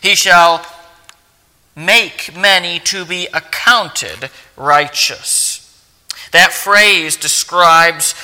He 0.00 0.14
shall 0.14 0.64
make 1.74 2.36
many 2.36 2.78
to 2.80 3.04
be 3.04 3.26
accounted 3.34 4.30
righteous. 4.56 5.66
That 6.30 6.52
phrase 6.52 7.16
describes 7.16 8.14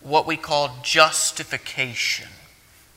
what 0.00 0.26
we 0.26 0.36
call 0.36 0.78
justification, 0.82 2.28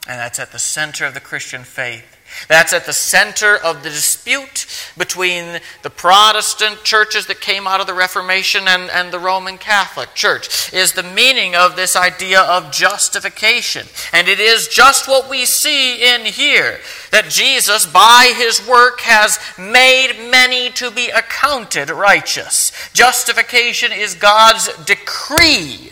and 0.08 0.20
that's 0.20 0.40
at 0.40 0.52
the 0.52 0.60
center 0.60 1.06
of 1.06 1.14
the 1.14 1.20
Christian 1.20 1.64
faith. 1.64 2.11
That's 2.48 2.74
at 2.74 2.86
the 2.86 2.94
center 2.94 3.56
of 3.58 3.84
the 3.84 3.90
dispute 3.90 4.66
between 4.98 5.60
the 5.84 5.90
Protestant 5.90 6.84
churches 6.84 7.28
that 7.28 7.42
came 7.42 7.68
out 7.68 7.82
of 7.82 7.88
the 7.88 7.94
Reformation 7.94 8.68
and, 8.68 8.90
and 8.90 9.12
the 9.12 9.20
Roman 9.20 9.58
Catholic 9.58 10.14
Church, 10.16 10.74
is 10.74 10.94
the 10.94 11.04
meaning 11.04 11.56
of 11.56 11.76
this 11.76 11.96
idea 11.96 12.42
of 12.42 12.72
justification. 12.72 13.88
And 14.14 14.28
it 14.28 14.40
is 14.40 14.68
just 14.68 15.08
what 15.08 15.30
we 15.30 15.46
see 15.46 16.04
in 16.14 16.26
here 16.26 16.80
that 17.12 17.30
Jesus, 17.30 17.86
by 17.86 18.34
his 18.36 18.66
work, 18.68 19.02
has 19.02 19.40
made 19.58 20.30
many 20.30 20.70
to 20.72 20.92
be 20.92 21.10
accounted 21.10 21.90
righteous. 21.90 22.72
Justification 22.94 23.92
is 23.92 24.16
God's 24.16 24.68
decree 24.86 25.92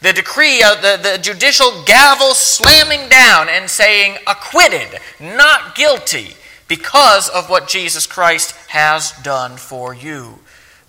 the 0.00 0.12
decree, 0.12 0.62
of 0.62 0.80
the, 0.80 0.98
the 1.02 1.18
judicial 1.20 1.82
gavel 1.84 2.34
slamming 2.34 3.08
down 3.08 3.48
and 3.48 3.68
saying, 3.68 4.18
acquitted, 4.26 5.00
not 5.20 5.74
guilty, 5.74 6.34
because 6.68 7.28
of 7.28 7.50
what 7.50 7.68
Jesus 7.68 8.06
Christ 8.06 8.52
has 8.68 9.12
done 9.22 9.56
for 9.56 9.94
you. 9.94 10.38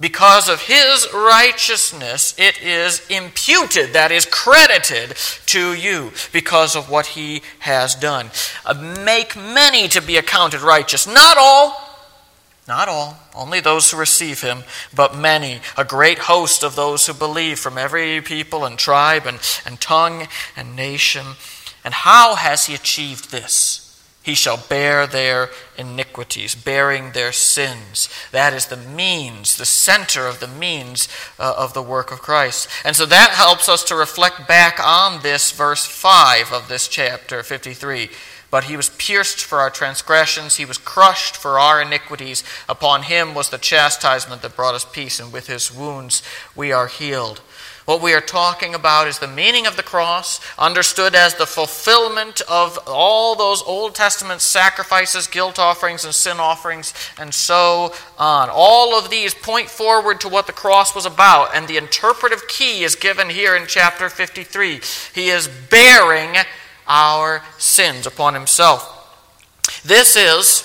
Because 0.01 0.47
of 0.47 0.61
his 0.61 1.07
righteousness, 1.13 2.33
it 2.37 2.61
is 2.61 3.05
imputed, 3.09 3.93
that 3.93 4.11
is 4.11 4.25
credited 4.25 5.17
to 5.47 5.73
you 5.73 6.11
because 6.31 6.75
of 6.75 6.89
what 6.89 7.07
he 7.07 7.41
has 7.59 7.95
done. 7.95 8.29
Uh, 8.65 8.75
make 9.03 9.35
many 9.35 9.89
to 9.89 10.01
be 10.01 10.15
accounted 10.15 10.61
righteous. 10.61 11.05
Not 11.05 11.37
all, 11.37 11.88
not 12.69 12.87
all, 12.87 13.17
only 13.35 13.59
those 13.59 13.89
who 13.89 13.97
receive 13.97 14.41
him, 14.41 14.63
but 14.95 15.17
many, 15.17 15.59
a 15.75 15.83
great 15.83 16.19
host 16.19 16.63
of 16.63 16.75
those 16.75 17.07
who 17.07 17.13
believe 17.13 17.59
from 17.59 17.77
every 17.77 18.21
people 18.21 18.63
and 18.63 18.77
tribe 18.77 19.25
and, 19.25 19.39
and 19.65 19.81
tongue 19.81 20.27
and 20.55 20.75
nation. 20.75 21.25
And 21.83 21.93
how 21.93 22.35
has 22.35 22.67
he 22.67 22.75
achieved 22.75 23.31
this? 23.31 23.85
He 24.21 24.35
shall 24.35 24.57
bear 24.57 25.07
their 25.07 25.49
iniquities, 25.77 26.53
bearing 26.53 27.13
their 27.13 27.31
sins. 27.31 28.07
That 28.31 28.53
is 28.53 28.67
the 28.67 28.77
means, 28.77 29.57
the 29.57 29.65
center 29.65 30.27
of 30.27 30.39
the 30.39 30.47
means 30.47 31.07
uh, 31.39 31.55
of 31.57 31.73
the 31.73 31.81
work 31.81 32.11
of 32.11 32.21
Christ. 32.21 32.69
And 32.85 32.95
so 32.95 33.07
that 33.07 33.31
helps 33.31 33.67
us 33.67 33.83
to 33.85 33.95
reflect 33.95 34.47
back 34.47 34.79
on 34.79 35.23
this 35.23 35.51
verse 35.51 35.85
5 35.85 36.53
of 36.53 36.67
this 36.67 36.87
chapter 36.87 37.41
53. 37.41 38.11
But 38.51 38.65
he 38.65 38.75
was 38.75 38.89
pierced 38.89 39.43
for 39.43 39.59
our 39.59 39.69
transgressions, 39.69 40.55
he 40.55 40.65
was 40.65 40.77
crushed 40.77 41.37
for 41.37 41.59
our 41.59 41.81
iniquities. 41.81 42.43
Upon 42.67 43.03
him 43.03 43.33
was 43.33 43.49
the 43.49 43.57
chastisement 43.57 44.41
that 44.41 44.55
brought 44.55 44.75
us 44.75 44.85
peace, 44.85 45.19
and 45.19 45.31
with 45.31 45.47
his 45.47 45.73
wounds 45.73 46.23
we 46.55 46.71
are 46.71 46.87
healed. 46.87 47.41
What 47.89 48.03
we 48.03 48.13
are 48.13 48.21
talking 48.21 48.75
about 48.75 49.07
is 49.07 49.17
the 49.17 49.27
meaning 49.27 49.65
of 49.65 49.75
the 49.75 49.81
cross, 49.81 50.39
understood 50.59 51.15
as 51.15 51.33
the 51.33 51.47
fulfillment 51.47 52.39
of 52.47 52.77
all 52.85 53.35
those 53.35 53.63
Old 53.63 53.95
Testament 53.95 54.41
sacrifices, 54.41 55.25
guilt 55.25 55.57
offerings, 55.57 56.05
and 56.05 56.13
sin 56.13 56.39
offerings, 56.39 56.93
and 57.17 57.33
so 57.33 57.91
on. 58.19 58.49
All 58.51 58.93
of 58.93 59.09
these 59.09 59.33
point 59.33 59.71
forward 59.71 60.21
to 60.21 60.29
what 60.29 60.45
the 60.45 60.53
cross 60.53 60.93
was 60.93 61.07
about, 61.07 61.55
and 61.55 61.67
the 61.67 61.77
interpretive 61.77 62.47
key 62.47 62.83
is 62.83 62.93
given 62.95 63.27
here 63.27 63.55
in 63.55 63.65
chapter 63.65 64.07
53. 64.07 64.81
He 65.15 65.29
is 65.29 65.47
bearing 65.47 66.35
our 66.89 67.41
sins 67.57 68.05
upon 68.05 68.33
himself. 68.33 68.95
This 69.85 70.15
is 70.15 70.61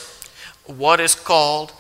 what 0.67 0.99
is 0.99 1.15
called 1.15 1.73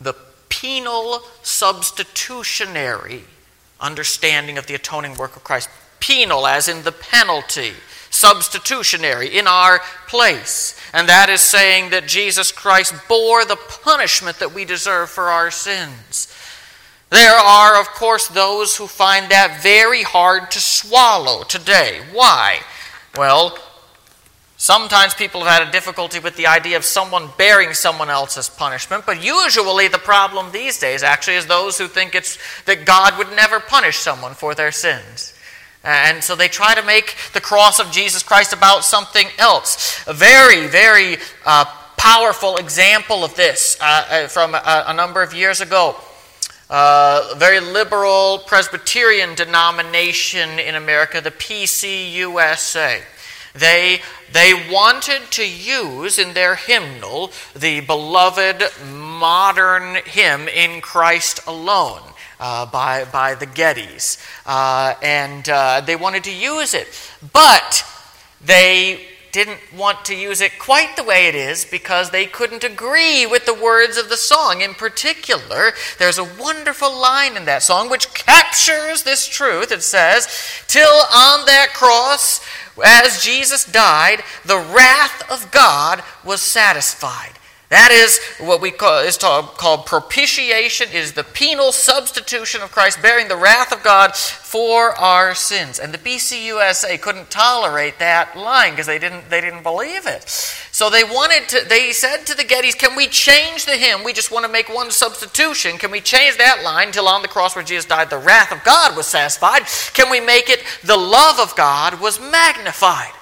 the 0.00 0.14
penal 0.48 1.20
substitutionary 1.42 3.24
understanding 3.80 4.56
of 4.56 4.66
the 4.66 4.74
atoning 4.74 5.16
work 5.16 5.36
of 5.36 5.44
Christ. 5.44 5.68
Penal, 6.00 6.46
as 6.46 6.68
in 6.68 6.82
the 6.82 6.92
penalty, 6.92 7.72
substitutionary, 8.10 9.36
in 9.36 9.46
our 9.46 9.80
place. 10.08 10.78
And 10.92 11.08
that 11.08 11.28
is 11.28 11.42
saying 11.42 11.90
that 11.90 12.06
Jesus 12.06 12.52
Christ 12.52 12.94
bore 13.08 13.44
the 13.44 13.56
punishment 13.56 14.38
that 14.38 14.54
we 14.54 14.64
deserve 14.64 15.10
for 15.10 15.24
our 15.24 15.50
sins. 15.50 16.32
There 17.10 17.36
are, 17.36 17.78
of 17.80 17.88
course, 17.88 18.28
those 18.28 18.76
who 18.76 18.86
find 18.86 19.30
that 19.30 19.62
very 19.62 20.02
hard 20.02 20.50
to 20.52 20.60
swallow 20.60 21.44
today. 21.44 22.00
Why? 22.12 22.60
Well, 23.16 23.58
Sometimes 24.58 25.12
people 25.12 25.44
have 25.44 25.60
had 25.60 25.68
a 25.68 25.72
difficulty 25.72 26.18
with 26.18 26.36
the 26.36 26.46
idea 26.46 26.78
of 26.78 26.84
someone 26.84 27.28
bearing 27.36 27.74
someone 27.74 28.08
else's 28.08 28.48
punishment, 28.48 29.04
but 29.04 29.22
usually 29.22 29.88
the 29.88 29.98
problem 29.98 30.50
these 30.50 30.78
days 30.78 31.02
actually 31.02 31.36
is 31.36 31.46
those 31.46 31.76
who 31.76 31.88
think 31.88 32.14
it's 32.14 32.38
that 32.64 32.86
God 32.86 33.18
would 33.18 33.30
never 33.36 33.60
punish 33.60 33.98
someone 33.98 34.32
for 34.32 34.54
their 34.54 34.72
sins. 34.72 35.34
And 35.84 36.24
so 36.24 36.34
they 36.34 36.48
try 36.48 36.74
to 36.74 36.82
make 36.82 37.16
the 37.34 37.40
cross 37.40 37.78
of 37.78 37.92
Jesus 37.92 38.22
Christ 38.22 38.54
about 38.54 38.82
something 38.82 39.28
else. 39.38 40.02
A 40.08 40.14
very, 40.14 40.66
very 40.66 41.18
uh, 41.44 41.66
powerful 41.98 42.56
example 42.56 43.24
of 43.24 43.36
this 43.36 43.76
uh, 43.80 44.06
uh 44.10 44.28
from 44.28 44.54
a, 44.54 44.84
a, 44.88 44.94
number 44.94 45.22
of 45.22 45.34
years 45.34 45.60
ago. 45.60 45.96
Uh, 46.68 47.28
a 47.32 47.36
very 47.36 47.60
liberal 47.60 48.40
Presbyterian 48.46 49.34
denomination 49.34 50.58
in 50.58 50.74
America, 50.74 51.20
the 51.20 51.30
PCUSA. 51.30 53.02
They, 53.58 54.00
they 54.32 54.68
wanted 54.70 55.22
to 55.32 55.48
use 55.48 56.18
in 56.18 56.34
their 56.34 56.54
hymnal 56.54 57.32
the 57.54 57.80
beloved 57.80 58.62
modern 58.92 59.96
hymn, 60.04 60.48
In 60.48 60.80
Christ 60.80 61.40
Alone. 61.46 62.02
Uh, 62.38 62.66
by, 62.66 63.06
by 63.06 63.34
the 63.34 63.46
Gettys. 63.46 64.22
Uh, 64.44 64.94
and 65.02 65.48
uh, 65.48 65.80
they 65.80 65.96
wanted 65.96 66.24
to 66.24 66.30
use 66.30 66.74
it. 66.74 66.86
But 67.32 67.82
they 68.44 69.06
didn't 69.32 69.60
want 69.74 70.04
to 70.06 70.14
use 70.14 70.40
it 70.40 70.58
quite 70.58 70.96
the 70.96 71.04
way 71.04 71.26
it 71.26 71.34
is 71.34 71.64
because 71.64 72.10
they 72.10 72.26
couldn't 72.26 72.64
agree 72.64 73.26
with 73.26 73.46
the 73.46 73.54
words 73.54 73.96
of 73.96 74.08
the 74.08 74.16
song. 74.16 74.60
In 74.60 74.74
particular, 74.74 75.72
there's 75.98 76.18
a 76.18 76.24
wonderful 76.24 76.94
line 76.94 77.36
in 77.36 77.44
that 77.44 77.62
song 77.62 77.90
which 77.90 78.12
captures 78.14 79.02
this 79.02 79.26
truth. 79.26 79.70
It 79.70 79.82
says, 79.82 80.26
Till 80.66 80.88
on 80.88 81.46
that 81.46 81.70
cross, 81.74 82.40
as 82.84 83.22
Jesus 83.22 83.64
died, 83.64 84.22
the 84.44 84.58
wrath 84.58 85.30
of 85.30 85.50
God 85.50 86.02
was 86.24 86.40
satisfied. 86.40 87.35
That 87.76 87.90
is 87.90 88.18
what 88.38 88.62
we 88.62 88.70
call 88.70 89.00
is 89.00 89.18
called 89.18 89.84
propitiation. 89.84 90.88
It 90.88 90.94
is 90.94 91.12
the 91.12 91.24
penal 91.24 91.72
substitution 91.72 92.62
of 92.62 92.72
Christ 92.72 93.02
bearing 93.02 93.28
the 93.28 93.36
wrath 93.36 93.70
of 93.70 93.82
God 93.82 94.16
for 94.16 94.98
our 94.98 95.34
sins. 95.34 95.78
And 95.78 95.92
the 95.92 95.98
PCUSA 95.98 96.98
couldn't 97.02 97.30
tolerate 97.30 97.98
that 97.98 98.34
line 98.34 98.70
because 98.70 98.86
they 98.86 98.98
didn't 98.98 99.28
they 99.28 99.42
didn't 99.42 99.62
believe 99.62 100.06
it. 100.06 100.26
So 100.72 100.88
they 100.88 101.04
wanted 101.04 101.50
to 101.50 101.68
they 101.68 101.92
said 101.92 102.24
to 102.24 102.34
the 102.34 102.44
Gettys, 102.44 102.78
"Can 102.78 102.96
we 102.96 103.08
change 103.08 103.66
the 103.66 103.76
hymn? 103.76 104.04
We 104.04 104.14
just 104.14 104.30
want 104.30 104.46
to 104.46 104.50
make 104.50 104.70
one 104.74 104.90
substitution. 104.90 105.76
Can 105.76 105.90
we 105.90 106.00
change 106.00 106.38
that 106.38 106.62
line 106.64 106.92
till 106.92 107.06
on 107.06 107.20
the 107.20 107.28
cross 107.28 107.54
where 107.54 107.62
Jesus 107.62 107.84
died 107.84 108.08
the 108.08 108.16
wrath 108.16 108.52
of 108.52 108.64
God 108.64 108.96
was 108.96 109.06
satisfied? 109.06 109.64
Can 109.92 110.08
we 110.08 110.20
make 110.20 110.48
it 110.48 110.64
the 110.82 110.96
love 110.96 111.38
of 111.38 111.54
God 111.54 112.00
was 112.00 112.18
magnified?" 112.18 113.12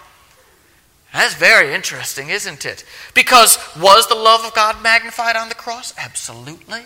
That's 1.15 1.35
very 1.35 1.73
interesting, 1.73 2.29
isn't 2.29 2.67
it? 2.67 2.85
Because 3.15 3.57
was 3.79 4.09
the 4.09 4.17
love 4.17 4.45
of 4.45 4.53
God 4.53 4.83
magnified 4.83 5.37
on 5.37 5.49
the 5.49 5.55
cross? 5.55 5.95
Absolutely. 5.97 6.83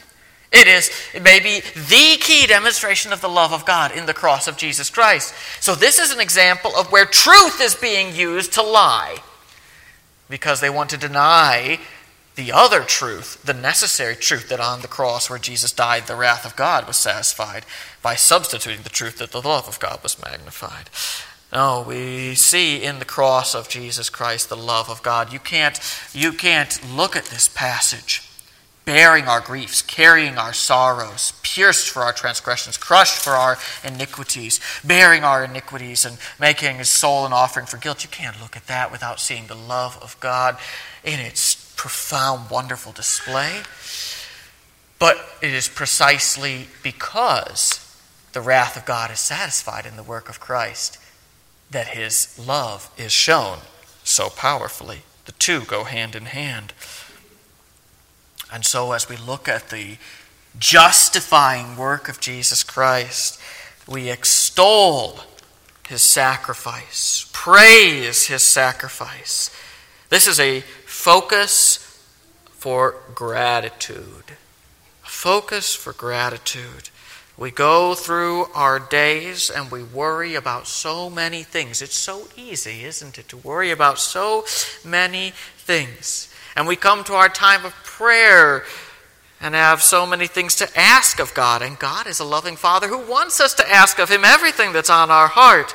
It 0.52 0.68
is 0.68 0.90
maybe 1.22 1.60
the 1.74 2.16
key 2.20 2.46
demonstration 2.46 3.12
of 3.14 3.22
the 3.22 3.28
love 3.28 3.54
of 3.54 3.64
God 3.64 3.90
in 3.96 4.04
the 4.04 4.12
cross 4.12 4.46
of 4.46 4.58
Jesus 4.58 4.90
Christ. 4.90 5.34
So, 5.60 5.74
this 5.74 5.98
is 5.98 6.12
an 6.12 6.20
example 6.20 6.70
of 6.76 6.92
where 6.92 7.06
truth 7.06 7.60
is 7.62 7.74
being 7.74 8.14
used 8.14 8.52
to 8.52 8.62
lie 8.62 9.16
because 10.28 10.60
they 10.60 10.70
want 10.70 10.90
to 10.90 10.98
deny 10.98 11.80
the 12.34 12.52
other 12.52 12.82
truth, 12.82 13.42
the 13.42 13.54
necessary 13.54 14.14
truth 14.14 14.50
that 14.50 14.60
on 14.60 14.82
the 14.82 14.88
cross 14.88 15.28
where 15.28 15.38
Jesus 15.38 15.72
died, 15.72 16.06
the 16.06 16.16
wrath 16.16 16.44
of 16.44 16.54
God 16.54 16.86
was 16.86 16.98
satisfied 16.98 17.64
by 18.02 18.14
substituting 18.14 18.82
the 18.82 18.90
truth 18.90 19.18
that 19.18 19.32
the 19.32 19.42
love 19.42 19.66
of 19.66 19.80
God 19.80 20.02
was 20.02 20.22
magnified. 20.22 20.88
No, 21.52 21.84
we 21.86 22.34
see 22.34 22.82
in 22.82 22.98
the 22.98 23.06
cross 23.06 23.54
of 23.54 23.68
Jesus 23.68 24.10
Christ 24.10 24.50
the 24.50 24.56
love 24.56 24.90
of 24.90 25.02
God. 25.02 25.32
You 25.32 25.38
can't, 25.38 25.80
you 26.12 26.32
can't 26.32 26.78
look 26.94 27.16
at 27.16 27.26
this 27.26 27.48
passage 27.48 28.22
bearing 28.84 29.28
our 29.28 29.40
griefs, 29.40 29.82
carrying 29.82 30.38
our 30.38 30.52
sorrows, 30.52 31.34
pierced 31.42 31.90
for 31.90 32.00
our 32.00 32.12
transgressions, 32.12 32.78
crushed 32.78 33.22
for 33.22 33.32
our 33.32 33.58
iniquities, 33.84 34.60
bearing 34.82 35.24
our 35.24 35.44
iniquities, 35.44 36.06
and 36.06 36.16
making 36.40 36.76
his 36.76 36.88
soul 36.88 37.26
an 37.26 37.32
offering 37.32 37.66
for 37.66 37.76
guilt. 37.76 38.02
You 38.02 38.08
can't 38.10 38.40
look 38.40 38.56
at 38.56 38.66
that 38.66 38.90
without 38.90 39.20
seeing 39.20 39.46
the 39.46 39.54
love 39.54 39.98
of 40.02 40.18
God 40.20 40.56
in 41.04 41.20
its 41.20 41.74
profound, 41.76 42.50
wonderful 42.50 42.92
display. 42.92 43.60
But 44.98 45.18
it 45.42 45.52
is 45.52 45.68
precisely 45.68 46.68
because 46.82 47.94
the 48.32 48.40
wrath 48.40 48.76
of 48.76 48.84
God 48.86 49.10
is 49.10 49.20
satisfied 49.20 49.86
in 49.86 49.96
the 49.96 50.02
work 50.02 50.28
of 50.28 50.40
Christ 50.40 50.98
that 51.70 51.88
his 51.88 52.38
love 52.38 52.90
is 52.96 53.12
shown 53.12 53.58
so 54.04 54.30
powerfully. 54.30 55.02
The 55.26 55.32
two 55.32 55.60
go 55.60 55.84
hand 55.84 56.14
in 56.14 56.26
hand. 56.26 56.72
And 58.52 58.64
so, 58.64 58.92
as 58.92 59.08
we 59.08 59.16
look 59.16 59.48
at 59.48 59.68
the 59.68 59.98
justifying 60.58 61.76
work 61.76 62.08
of 62.08 62.20
Jesus 62.20 62.62
Christ, 62.62 63.38
we 63.86 64.10
extol 64.10 65.20
his 65.88 66.02
sacrifice, 66.02 67.28
praise 67.32 68.26
his 68.26 68.42
sacrifice. 68.42 69.50
This 70.10 70.26
is 70.26 70.40
a 70.40 70.60
focus 70.86 71.78
for 72.50 72.96
gratitude. 73.14 74.32
A 75.04 75.08
focus 75.08 75.74
for 75.74 75.92
gratitude. 75.92 76.90
We 77.38 77.52
go 77.52 77.94
through 77.94 78.46
our 78.52 78.80
days 78.80 79.48
and 79.48 79.70
we 79.70 79.84
worry 79.84 80.34
about 80.34 80.66
so 80.66 81.08
many 81.08 81.44
things. 81.44 81.80
It's 81.80 81.96
so 81.96 82.26
easy, 82.36 82.82
isn't 82.82 83.16
it, 83.16 83.28
to 83.28 83.36
worry 83.36 83.70
about 83.70 84.00
so 84.00 84.44
many 84.84 85.30
things. 85.56 86.34
And 86.56 86.66
we 86.66 86.74
come 86.74 87.04
to 87.04 87.14
our 87.14 87.28
time 87.28 87.64
of 87.64 87.72
prayer 87.84 88.64
and 89.40 89.54
have 89.54 89.82
so 89.82 90.04
many 90.04 90.26
things 90.26 90.56
to 90.56 90.68
ask 90.76 91.20
of 91.20 91.32
God. 91.32 91.62
And 91.62 91.78
God 91.78 92.08
is 92.08 92.18
a 92.18 92.24
loving 92.24 92.56
Father 92.56 92.88
who 92.88 93.08
wants 93.08 93.40
us 93.40 93.54
to 93.54 93.70
ask 93.70 94.00
of 94.00 94.10
Him 94.10 94.24
everything 94.24 94.72
that's 94.72 94.90
on 94.90 95.08
our 95.08 95.28
heart. 95.28 95.72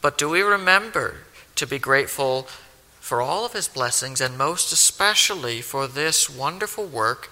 But 0.00 0.16
do 0.16 0.28
we 0.28 0.42
remember 0.42 1.16
to 1.56 1.66
be 1.66 1.80
grateful 1.80 2.46
for 3.00 3.20
all 3.20 3.44
of 3.44 3.52
His 3.52 3.66
blessings 3.66 4.20
and 4.20 4.38
most 4.38 4.72
especially 4.72 5.60
for 5.60 5.88
this 5.88 6.30
wonderful 6.30 6.86
work? 6.86 7.30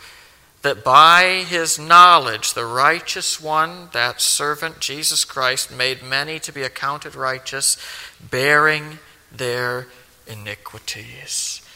That 0.63 0.85
by 0.85 1.45
his 1.47 1.79
knowledge, 1.79 2.55
the 2.55 2.65
righteous 2.65 3.41
one, 3.41 3.89
that 3.93 4.21
servant 4.21 4.79
Jesus 4.79 5.25
Christ, 5.25 5.77
made 5.77 6.03
many 6.03 6.39
to 6.39 6.53
be 6.53 6.63
accounted 6.63 7.15
righteous, 7.15 7.77
bearing 8.21 8.99
their 9.31 9.89
iniquities, 10.27 11.67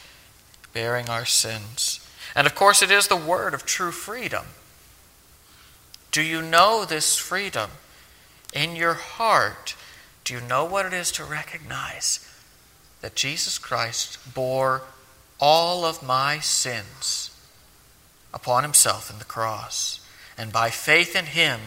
bearing 0.72 1.08
our 1.08 1.24
sins. 1.24 2.00
And 2.34 2.46
of 2.46 2.54
course, 2.54 2.80
it 2.80 2.90
is 2.90 3.08
the 3.08 3.16
word 3.16 3.54
of 3.54 3.66
true 3.66 3.90
freedom. 3.90 4.46
Do 6.12 6.22
you 6.22 6.40
know 6.40 6.84
this 6.84 7.16
freedom? 7.16 7.70
In 8.52 8.76
your 8.76 8.94
heart, 8.94 9.74
do 10.24 10.34
you 10.34 10.40
know 10.40 10.64
what 10.64 10.86
it 10.86 10.92
is 10.92 11.10
to 11.12 11.24
recognize 11.24 12.20
that 13.00 13.16
Jesus 13.16 13.58
Christ 13.58 14.18
bore 14.32 14.82
all 15.40 15.84
of 15.84 16.02
my 16.02 16.38
sins? 16.38 17.35
Upon 18.36 18.62
himself 18.62 19.10
in 19.10 19.18
the 19.18 19.24
cross. 19.24 19.98
And 20.36 20.52
by 20.52 20.68
faith 20.68 21.16
in 21.16 21.24
him, 21.24 21.58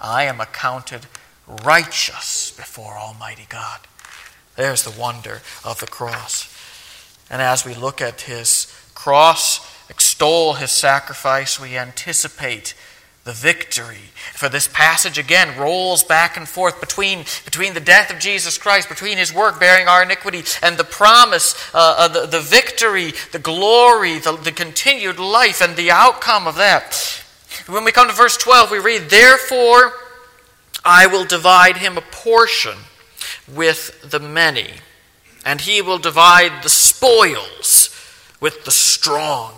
I 0.00 0.24
am 0.24 0.40
accounted 0.40 1.06
righteous 1.46 2.50
before 2.50 2.98
Almighty 2.98 3.46
God. 3.48 3.78
There's 4.56 4.82
the 4.82 5.00
wonder 5.00 5.42
of 5.64 5.78
the 5.78 5.86
cross. 5.86 6.52
And 7.30 7.40
as 7.40 7.64
we 7.64 7.74
look 7.74 8.00
at 8.00 8.22
his 8.22 8.66
cross, 8.94 9.60
extol 9.88 10.54
his 10.54 10.72
sacrifice, 10.72 11.60
we 11.60 11.78
anticipate 11.78 12.74
the 13.24 13.32
victory. 13.32 14.10
For 14.34 14.48
this 14.48 14.66
passage 14.66 15.16
again 15.16 15.58
rolls 15.58 16.02
back 16.02 16.36
and 16.36 16.48
forth 16.48 16.80
between, 16.80 17.24
between 17.44 17.74
the 17.74 17.80
death 17.80 18.12
of 18.12 18.18
Jesus 18.18 18.58
Christ, 18.58 18.88
between 18.88 19.18
his 19.18 19.32
work 19.32 19.60
bearing 19.60 19.86
our 19.86 20.02
iniquity, 20.02 20.42
and 20.62 20.76
the 20.76 20.84
promise, 20.84 21.54
uh, 21.72 21.94
uh, 21.98 22.08
the, 22.08 22.26
the 22.26 22.40
victory, 22.40 23.12
the 23.30 23.38
glory, 23.38 24.18
the, 24.18 24.36
the 24.36 24.52
continued 24.52 25.18
life, 25.18 25.60
and 25.60 25.76
the 25.76 25.90
outcome 25.90 26.48
of 26.48 26.56
that. 26.56 27.22
When 27.66 27.84
we 27.84 27.92
come 27.92 28.08
to 28.08 28.14
verse 28.14 28.36
12, 28.36 28.70
we 28.70 28.78
read, 28.78 29.02
Therefore 29.02 29.92
I 30.84 31.06
will 31.06 31.24
divide 31.24 31.76
him 31.76 31.96
a 31.96 32.02
portion 32.02 32.76
with 33.46 34.10
the 34.10 34.18
many, 34.18 34.70
and 35.44 35.60
he 35.60 35.80
will 35.80 35.98
divide 35.98 36.64
the 36.64 36.68
spoils 36.68 37.88
with 38.40 38.64
the 38.64 38.72
strong. 38.72 39.54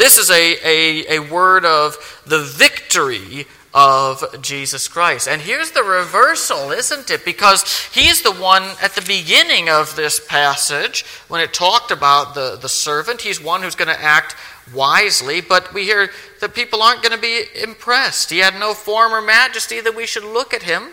This 0.00 0.16
is 0.16 0.30
a, 0.30 0.56
a, 0.64 1.16
a 1.16 1.30
word 1.30 1.66
of 1.66 2.22
the 2.24 2.38
victory 2.38 3.44
of 3.74 4.24
Jesus 4.40 4.88
Christ. 4.88 5.28
And 5.28 5.42
here's 5.42 5.72
the 5.72 5.82
reversal, 5.82 6.70
isn't 6.70 7.10
it? 7.10 7.22
Because 7.22 7.84
he's 7.92 8.22
the 8.22 8.32
one 8.32 8.62
at 8.82 8.92
the 8.92 9.02
beginning 9.02 9.68
of 9.68 9.96
this 9.96 10.18
passage 10.26 11.04
when 11.28 11.42
it 11.42 11.52
talked 11.52 11.90
about 11.90 12.34
the, 12.34 12.56
the 12.56 12.66
servant. 12.66 13.20
He's 13.20 13.42
one 13.42 13.60
who's 13.60 13.74
going 13.74 13.94
to 13.94 14.02
act 14.02 14.36
wisely, 14.74 15.42
but 15.42 15.74
we 15.74 15.84
hear 15.84 16.08
that 16.40 16.54
people 16.54 16.82
aren't 16.82 17.02
going 17.02 17.14
to 17.14 17.20
be 17.20 17.42
impressed. 17.62 18.30
He 18.30 18.38
had 18.38 18.58
no 18.58 18.72
form 18.72 19.12
or 19.12 19.20
majesty 19.20 19.82
that 19.82 19.94
we 19.94 20.06
should 20.06 20.24
look 20.24 20.54
at 20.54 20.62
him, 20.62 20.92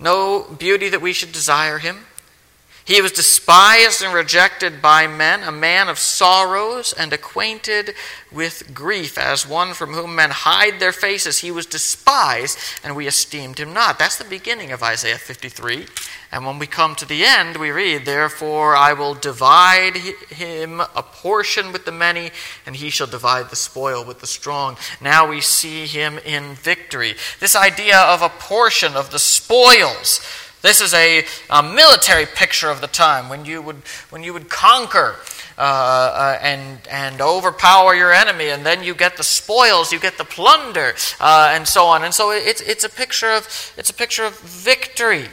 no 0.00 0.42
beauty 0.58 0.88
that 0.88 1.00
we 1.00 1.12
should 1.12 1.30
desire 1.30 1.78
him. 1.78 1.98
He 2.84 3.00
was 3.00 3.12
despised 3.12 4.02
and 4.02 4.12
rejected 4.12 4.80
by 4.80 5.06
men, 5.06 5.42
a 5.42 5.52
man 5.52 5.88
of 5.88 5.98
sorrows 5.98 6.92
and 6.92 7.12
acquainted 7.12 7.94
with 8.32 8.74
grief. 8.74 9.18
As 9.18 9.46
one 9.46 9.74
from 9.74 9.92
whom 9.92 10.14
men 10.14 10.30
hide 10.30 10.80
their 10.80 10.92
faces, 10.92 11.38
he 11.38 11.50
was 11.50 11.66
despised, 11.66 12.58
and 12.82 12.96
we 12.96 13.06
esteemed 13.06 13.58
him 13.58 13.72
not. 13.72 13.98
That's 13.98 14.16
the 14.16 14.24
beginning 14.24 14.72
of 14.72 14.82
Isaiah 14.82 15.18
53. 15.18 15.86
And 16.32 16.46
when 16.46 16.58
we 16.58 16.66
come 16.66 16.94
to 16.96 17.06
the 17.06 17.24
end, 17.24 17.56
we 17.56 17.70
read, 17.70 18.04
Therefore 18.04 18.76
I 18.76 18.92
will 18.92 19.14
divide 19.14 19.96
him 19.96 20.80
a 20.80 21.02
portion 21.02 21.72
with 21.72 21.84
the 21.84 21.92
many, 21.92 22.30
and 22.64 22.76
he 22.76 22.88
shall 22.88 23.08
divide 23.08 23.50
the 23.50 23.56
spoil 23.56 24.04
with 24.04 24.20
the 24.20 24.26
strong. 24.26 24.76
Now 25.00 25.28
we 25.28 25.40
see 25.40 25.86
him 25.86 26.18
in 26.18 26.54
victory. 26.54 27.14
This 27.40 27.56
idea 27.56 27.98
of 27.98 28.22
a 28.22 28.28
portion 28.28 28.94
of 28.94 29.10
the 29.10 29.18
spoils 29.18 30.20
This 30.62 30.80
is 30.80 30.92
a, 30.92 31.24
a 31.48 31.62
military 31.62 32.26
picture 32.26 32.68
of 32.68 32.80
the 32.80 32.86
time 32.86 33.28
when 33.28 33.44
you 33.44 33.62
would, 33.62 33.76
when 34.10 34.22
you 34.22 34.32
would 34.34 34.50
conquer 34.50 35.16
uh, 35.56 35.62
uh, 35.62 36.38
and, 36.40 36.78
and 36.90 37.20
overpower 37.20 37.94
your 37.94 38.12
enemy, 38.12 38.48
and 38.48 38.64
then 38.64 38.82
you 38.82 38.94
get 38.94 39.16
the 39.16 39.22
spoils, 39.22 39.92
you 39.92 39.98
get 39.98 40.16
the 40.16 40.24
plunder, 40.24 40.94
uh, 41.20 41.52
and 41.54 41.68
so 41.68 41.84
on. 41.84 42.02
And 42.02 42.14
so 42.14 42.30
it's, 42.30 42.62
it's, 42.62 42.84
a 42.84 42.88
picture 42.88 43.30
of, 43.30 43.46
it's 43.76 43.90
a 43.90 43.94
picture 43.94 44.24
of 44.24 44.38
victory. 44.40 45.26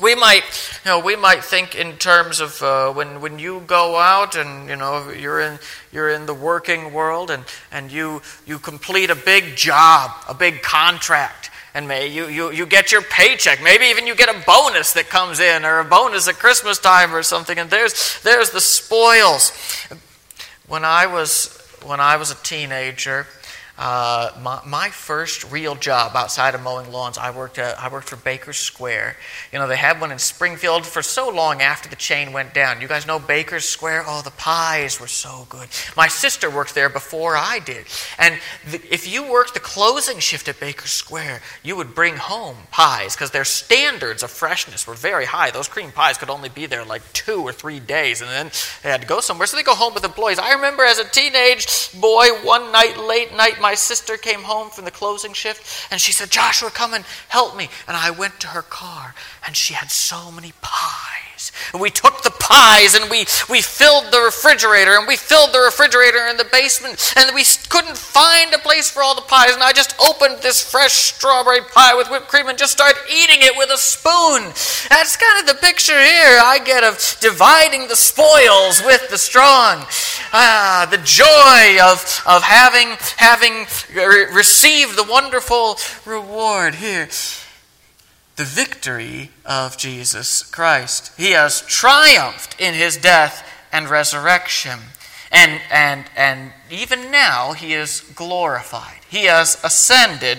We 0.00 0.14
might, 0.14 0.42
you 0.84 0.90
know, 0.90 0.98
we 0.98 1.14
might 1.14 1.44
think 1.44 1.74
in 1.74 1.96
terms 1.96 2.40
of 2.40 2.62
uh, 2.62 2.92
when, 2.92 3.20
when 3.20 3.38
you 3.38 3.62
go 3.66 3.98
out 3.98 4.34
and 4.34 4.68
you 4.68 4.76
know 4.76 5.10
you're 5.10 5.40
in 5.40 5.58
you're 5.92 6.08
in 6.08 6.24
the 6.24 6.32
working 6.32 6.94
world 6.94 7.30
and, 7.30 7.44
and 7.70 7.92
you 7.92 8.22
you 8.46 8.58
complete 8.58 9.10
a 9.10 9.14
big 9.14 9.56
job, 9.56 10.10
a 10.26 10.32
big 10.32 10.62
contract, 10.62 11.49
and 11.74 11.86
may 11.86 12.08
you, 12.08 12.26
you, 12.26 12.50
you 12.50 12.66
get 12.66 12.92
your 12.92 13.02
paycheck. 13.02 13.62
Maybe 13.62 13.86
even 13.86 14.06
you 14.06 14.14
get 14.14 14.28
a 14.28 14.44
bonus 14.46 14.92
that 14.94 15.08
comes 15.08 15.40
in 15.40 15.64
or 15.64 15.78
a 15.78 15.84
bonus 15.84 16.28
at 16.28 16.36
Christmas 16.36 16.78
time 16.78 17.14
or 17.14 17.22
something, 17.22 17.58
and 17.58 17.70
there's, 17.70 18.20
there's 18.22 18.50
the 18.50 18.60
spoils. 18.60 19.52
When 20.66 20.84
I 20.84 21.06
was, 21.06 21.56
when 21.84 22.00
I 22.00 22.16
was 22.16 22.30
a 22.30 22.36
teenager, 22.36 23.26
uh, 23.80 24.30
my, 24.42 24.60
my, 24.66 24.90
first 24.90 25.50
real 25.50 25.74
job 25.74 26.14
outside 26.14 26.54
of 26.54 26.60
mowing 26.60 26.92
lawns, 26.92 27.16
I 27.16 27.30
worked, 27.30 27.58
uh, 27.58 27.74
I 27.78 27.88
worked 27.88 28.10
for 28.10 28.16
Baker 28.16 28.52
Square. 28.52 29.16
You 29.50 29.58
know, 29.58 29.66
they 29.66 29.78
had 29.78 30.02
one 30.02 30.12
in 30.12 30.18
Springfield 30.18 30.84
for 30.84 31.00
so 31.00 31.30
long 31.30 31.62
after 31.62 31.88
the 31.88 31.96
chain 31.96 32.34
went 32.34 32.52
down. 32.52 32.82
You 32.82 32.88
guys 32.88 33.06
know 33.06 33.18
Baker 33.18 33.58
Square? 33.58 34.04
Oh, 34.06 34.20
the 34.20 34.32
pies 34.32 35.00
were 35.00 35.06
so 35.06 35.46
good. 35.48 35.66
My 35.96 36.08
sister 36.08 36.50
worked 36.50 36.74
there 36.74 36.90
before 36.90 37.38
I 37.38 37.58
did. 37.58 37.86
And 38.18 38.38
the, 38.70 38.82
if 38.92 39.10
you 39.10 39.30
worked 39.30 39.54
the 39.54 39.60
closing 39.60 40.18
shift 40.18 40.48
at 40.48 40.60
Baker 40.60 40.86
Square, 40.86 41.40
you 41.62 41.74
would 41.74 41.94
bring 41.94 42.16
home 42.16 42.56
pies 42.70 43.16
because 43.16 43.30
their 43.30 43.46
standards 43.46 44.22
of 44.22 44.30
freshness 44.30 44.86
were 44.86 44.92
very 44.92 45.24
high. 45.24 45.52
Those 45.52 45.68
cream 45.68 45.90
pies 45.90 46.18
could 46.18 46.28
only 46.28 46.50
be 46.50 46.66
there 46.66 46.84
like 46.84 47.10
two 47.14 47.40
or 47.40 47.52
three 47.52 47.80
days, 47.80 48.20
and 48.20 48.28
then 48.28 48.50
they 48.82 48.90
had 48.90 49.00
to 49.00 49.06
go 49.06 49.20
somewhere. 49.20 49.46
So 49.46 49.56
they 49.56 49.62
go 49.62 49.74
home 49.74 49.94
with 49.94 50.04
employees. 50.04 50.38
I 50.38 50.52
remember 50.52 50.84
as 50.84 50.98
a 50.98 51.08
teenage 51.08 51.98
boy, 51.98 52.28
one 52.44 52.72
night, 52.72 52.98
late 52.98 53.34
night, 53.34 53.58
my 53.58 53.69
my 53.70 53.76
sister 53.76 54.16
came 54.16 54.42
home 54.42 54.68
from 54.68 54.84
the 54.84 54.90
closing 54.90 55.32
shift 55.32 55.92
and 55.92 56.00
she 56.00 56.10
said, 56.10 56.28
Joshua, 56.28 56.70
come 56.70 56.92
and 56.92 57.04
help 57.28 57.56
me. 57.56 57.68
And 57.86 57.96
I 57.96 58.10
went 58.10 58.40
to 58.40 58.48
her 58.48 58.62
car 58.62 59.14
and 59.46 59.54
she 59.54 59.74
had 59.74 59.92
so 59.92 60.32
many 60.32 60.52
pies. 60.60 61.29
And 61.72 61.80
we 61.80 61.90
took 61.90 62.22
the 62.22 62.30
pies 62.30 62.94
and 62.94 63.10
we, 63.10 63.26
we 63.48 63.62
filled 63.62 64.12
the 64.12 64.20
refrigerator 64.20 64.96
and 64.96 65.06
we 65.06 65.16
filled 65.16 65.52
the 65.52 65.60
refrigerator 65.60 66.26
in 66.26 66.36
the 66.36 66.48
basement 66.50 67.14
and 67.16 67.34
we 67.34 67.44
couldn't 67.68 67.96
find 67.96 68.52
a 68.52 68.58
place 68.58 68.90
for 68.90 69.02
all 69.02 69.14
the 69.14 69.22
pies. 69.22 69.54
And 69.54 69.62
I 69.62 69.72
just 69.72 69.94
opened 70.00 70.42
this 70.42 70.62
fresh 70.62 70.92
strawberry 70.92 71.60
pie 71.62 71.94
with 71.94 72.10
whipped 72.10 72.28
cream 72.28 72.48
and 72.48 72.58
just 72.58 72.72
started 72.72 73.00
eating 73.08 73.38
it 73.40 73.56
with 73.56 73.70
a 73.70 73.78
spoon. 73.78 74.52
That's 74.90 75.16
kind 75.16 75.40
of 75.40 75.46
the 75.46 75.60
picture 75.60 75.98
here 75.98 76.40
I 76.42 76.60
get 76.64 76.84
of 76.84 76.98
dividing 77.20 77.88
the 77.88 77.96
spoils 77.96 78.82
with 78.84 79.08
the 79.10 79.18
strong. 79.18 79.84
Ah, 80.32 80.86
the 80.90 80.98
joy 80.98 81.82
of, 81.82 82.22
of 82.26 82.42
having, 82.42 82.96
having 83.16 83.66
received 84.34 84.96
the 84.96 85.06
wonderful 85.08 85.78
reward 86.04 86.76
here. 86.76 87.08
The 88.40 88.46
victory 88.46 89.32
of 89.44 89.76
Jesus 89.76 90.42
Christ. 90.42 91.12
He 91.18 91.32
has 91.32 91.60
triumphed 91.60 92.58
in 92.58 92.72
his 92.72 92.96
death 92.96 93.46
and 93.70 93.86
resurrection. 93.86 94.78
And, 95.30 95.60
and, 95.70 96.06
and 96.16 96.52
even 96.70 97.10
now, 97.10 97.52
he 97.52 97.74
is 97.74 98.00
glorified. 98.14 99.00
He 99.10 99.24
has 99.24 99.62
ascended 99.62 100.38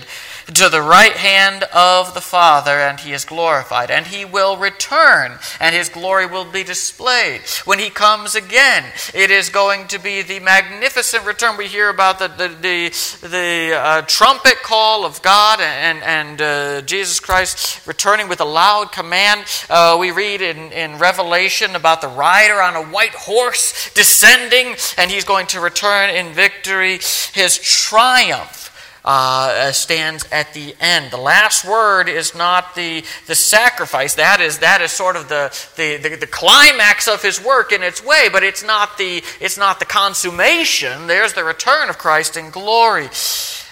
to 0.55 0.69
the 0.69 0.81
right 0.81 1.13
hand 1.13 1.63
of 1.73 2.13
the 2.13 2.21
Father, 2.21 2.71
and 2.71 2.99
he 2.99 3.13
is 3.13 3.25
glorified. 3.25 3.91
And 3.91 4.07
he 4.07 4.25
will 4.25 4.57
return, 4.57 5.37
and 5.59 5.75
his 5.75 5.89
glory 5.89 6.25
will 6.25 6.45
be 6.45 6.63
displayed. 6.63 7.41
When 7.65 7.79
he 7.79 7.89
comes 7.89 8.35
again, 8.35 8.85
it 9.13 9.31
is 9.31 9.49
going 9.49 9.87
to 9.87 9.99
be 9.99 10.21
the 10.21 10.39
magnificent 10.39 11.25
return. 11.25 11.57
We 11.57 11.67
hear 11.67 11.89
about 11.89 12.19
the, 12.19 12.27
the, 12.27 12.47
the, 12.47 13.27
the 13.27 13.75
uh, 13.75 14.01
trumpet 14.03 14.61
call 14.63 15.05
of 15.05 15.21
God 15.21 15.59
and, 15.61 16.03
and 16.03 16.41
uh, 16.41 16.81
Jesus 16.81 17.19
Christ 17.19 17.85
returning 17.87 18.27
with 18.27 18.41
a 18.41 18.45
loud 18.45 18.91
command. 18.91 19.45
Uh, 19.69 19.97
we 19.99 20.11
read 20.11 20.41
in, 20.41 20.71
in 20.71 20.97
Revelation 20.97 21.75
about 21.75 22.01
the 22.01 22.07
rider 22.07 22.61
on 22.61 22.75
a 22.75 22.83
white 22.91 23.15
horse 23.15 23.91
descending, 23.93 24.75
and 24.97 25.11
he's 25.11 25.25
going 25.25 25.47
to 25.47 25.59
return 25.59 26.09
in 26.09 26.33
victory. 26.33 26.99
His 27.33 27.57
triumph 27.57 28.70
uh, 29.03 29.71
stands 29.71 30.27
at 30.31 30.53
the 30.53 30.75
end. 30.79 31.11
The 31.11 31.17
last 31.17 31.65
word 31.65 32.07
is 32.07 32.35
not 32.35 32.75
the, 32.75 33.03
the 33.27 33.35
sacrifice. 33.35 34.15
That 34.15 34.41
is, 34.41 34.59
that 34.59 34.81
is 34.81 34.91
sort 34.91 35.15
of 35.15 35.27
the, 35.27 35.49
the, 35.75 35.97
the, 35.97 36.15
the, 36.17 36.27
climax 36.27 37.07
of 37.07 37.21
his 37.21 37.43
work 37.43 37.71
in 37.71 37.81
its 37.81 38.05
way, 38.05 38.29
but 38.31 38.43
it's 38.43 38.63
not, 38.63 38.97
the, 38.97 39.23
it's 39.39 39.57
not 39.57 39.79
the 39.79 39.85
consummation. 39.85 41.07
There's 41.07 41.33
the 41.33 41.43
return 41.43 41.89
of 41.89 41.97
Christ 41.97 42.37
in 42.37 42.51
glory. 42.51 43.09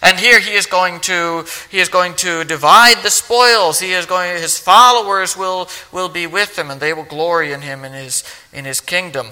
And 0.01 0.17
here 0.17 0.39
he 0.39 0.51
is 0.51 0.65
going 0.65 1.01
to 1.01 1.45
he 1.69 1.79
is 1.79 1.89
going 1.89 2.15
to 2.15 2.45
divide 2.45 3.03
the 3.03 3.09
spoils. 3.09 3.81
He 3.81 3.91
is 3.91 4.05
going 4.05 4.37
his 4.37 4.57
followers 4.57 5.35
will 5.35 5.67
will 5.91 6.07
be 6.07 6.25
with 6.25 6.57
him 6.57 6.71
and 6.71 6.79
they 6.79 6.93
will 6.93 7.03
glory 7.03 7.51
in 7.51 7.59
him 7.59 7.83
in 7.83 7.91
his 7.91 8.23
in 8.53 8.63
his 8.63 8.79
kingdom. 8.79 9.27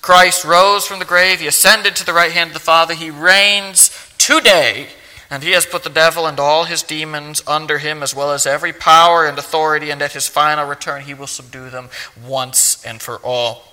Christ 0.00 0.44
rose 0.44 0.84
from 0.84 0.98
the 0.98 1.04
grave, 1.04 1.38
he 1.38 1.46
ascended 1.46 1.94
to 1.94 2.04
the 2.04 2.12
right 2.12 2.32
hand 2.32 2.48
of 2.48 2.54
the 2.54 2.60
Father, 2.60 2.94
he 2.94 3.10
reigns 3.10 3.90
today 4.18 4.88
and 5.30 5.42
he 5.44 5.52
has 5.52 5.64
put 5.64 5.84
the 5.84 5.90
devil 5.90 6.26
and 6.26 6.40
all 6.40 6.64
his 6.64 6.82
demons 6.82 7.42
under 7.46 7.78
him, 7.78 8.02
as 8.02 8.14
well 8.14 8.32
as 8.32 8.46
every 8.46 8.72
power 8.72 9.24
and 9.24 9.38
authority, 9.38 9.90
and 9.90 10.02
at 10.02 10.12
his 10.12 10.26
final 10.26 10.66
return 10.66 11.02
he 11.02 11.14
will 11.14 11.28
subdue 11.28 11.70
them 11.70 11.88
once 12.22 12.84
and 12.84 13.00
for 13.00 13.16
all. 13.18 13.72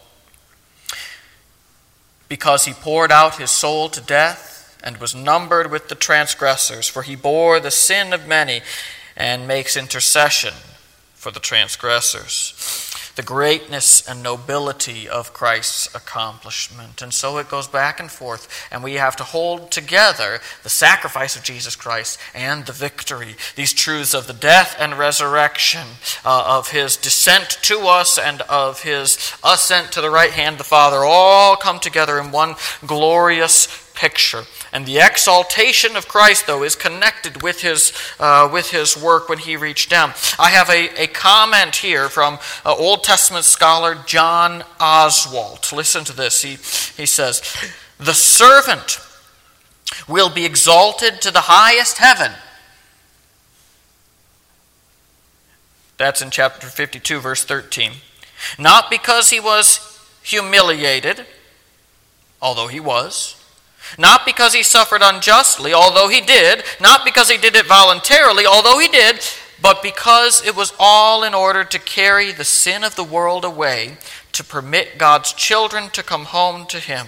Because 2.29 2.65
he 2.65 2.73
poured 2.73 3.11
out 3.11 3.37
his 3.37 3.51
soul 3.51 3.89
to 3.89 4.01
death 4.01 4.77
and 4.83 4.97
was 4.97 5.15
numbered 5.15 5.71
with 5.71 5.89
the 5.89 5.95
transgressors, 5.95 6.87
for 6.87 7.01
he 7.01 7.15
bore 7.15 7.59
the 7.59 7.71
sin 7.71 8.13
of 8.13 8.27
many 8.27 8.61
and 9.15 9.47
makes 9.47 9.75
intercession 9.75 10.53
for 11.15 11.31
the 11.31 11.39
transgressors 11.39 12.53
the 13.17 13.23
greatness 13.23 14.08
and 14.08 14.21
nobility 14.21 15.10
of 15.10 15.34
Christ's 15.34 15.93
accomplishment. 15.95 17.01
And 17.01 17.12
so 17.12 17.39
it 17.39 17.49
goes 17.49 17.67
back 17.67 17.99
and 17.99 18.12
forth, 18.12 18.67
and 18.71 18.84
we 18.84 18.93
have 18.93 19.15
to 19.15 19.23
hold 19.23 19.71
together 19.71 20.39
the 20.62 20.69
sacrifice 20.69 21.36
of 21.36 21.43
Jesus 21.43 21.75
Christ 21.75 22.19
and 22.36 22.67
the 22.67 22.73
victory, 22.73 23.36
these 23.56 23.73
truths 23.73 24.13
of 24.13 24.27
the 24.27 24.34
death 24.34 24.77
and 24.80 24.99
resurrection, 24.99 25.88
uh, 26.23 26.58
of 26.58 26.69
his 26.69 26.95
descent 26.95 27.58
to 27.63 27.80
us 27.80 28.19
and 28.19 28.41
of 28.43 28.84
his 28.84 29.34
ascent 29.43 29.91
to 29.93 30.01
the 30.01 30.12
right 30.12 30.32
hand 30.32 30.53
of 30.53 30.60
the 30.60 30.63
Father, 30.63 31.03
all 31.03 31.56
come 31.56 31.80
together 31.80 32.19
in 32.19 32.30
one 32.30 32.53
glorious 32.86 33.87
picture. 33.97 34.43
And 34.71 34.86
the 34.86 34.99
exaltation 34.99 35.95
of 35.95 36.07
Christ, 36.07 36.45
though, 36.45 36.63
is 36.63 36.75
connected 36.75 37.41
with 37.41 37.62
his, 37.62 37.91
uh, 38.19 38.47
with 38.51 38.69
his 38.69 38.95
work 38.95 39.27
when 39.27 39.39
he 39.39 39.57
reached 39.57 39.89
down. 39.89 40.13
I 40.39 40.51
have 40.51 40.69
a, 40.69 41.03
a 41.03 41.07
comment 41.07 41.77
here 41.77 42.07
from 42.07 42.38
uh, 42.63 42.75
Old 42.75 43.03
Testament 43.03 43.45
scholar 43.45 43.95
John 44.05 44.62
Oswalt. 44.79 45.73
Listen 45.73 46.03
to 46.05 46.15
this. 46.15 46.43
He, 46.43 46.51
he 47.01 47.07
says, 47.07 47.41
The 47.97 48.13
servant 48.13 48.99
will 50.07 50.29
be 50.29 50.45
exalted 50.45 51.19
to 51.21 51.31
the 51.31 51.41
highest 51.41 51.97
heaven. 51.97 52.31
That's 55.97 56.21
in 56.21 56.29
chapter 56.29 56.67
52, 56.67 57.19
verse 57.19 57.43
13. 57.43 57.93
Not 58.60 58.91
because 58.91 59.31
he 59.31 59.39
was 59.39 59.99
humiliated, 60.21 61.25
although 62.39 62.67
he 62.67 62.79
was 62.79 63.37
not 63.97 64.26
because 64.26 64.54
he 64.54 64.63
suffered 64.63 65.02
unjustly, 65.04 65.73
although 65.73 66.10
he 66.10 66.21
did, 66.21 66.63
not 66.80 67.06
because 67.06 67.30
he 67.30 67.38
did 67.38 67.56
it 67.56 67.65
voluntarily, 67.65 68.45
although 68.45 68.80
he 68.80 68.88
did, 68.88 69.19
but 69.62 69.82
because 69.82 70.45
it 70.45 70.56
was 70.56 70.73
all 70.80 71.23
in 71.23 71.34
order 71.34 71.63
to 71.63 71.80
carry 71.80 72.32
the 72.32 72.43
sin 72.43 72.84
of 72.84 72.95
the 72.95 73.04
world 73.04 73.43
away, 73.43 73.97
to 74.34 74.43
permit 74.43 74.97
God's 74.97 75.34
children 75.34 75.89
to 75.91 76.04
come 76.04 76.26
home 76.26 76.65
to 76.67 76.80
him. 76.80 77.08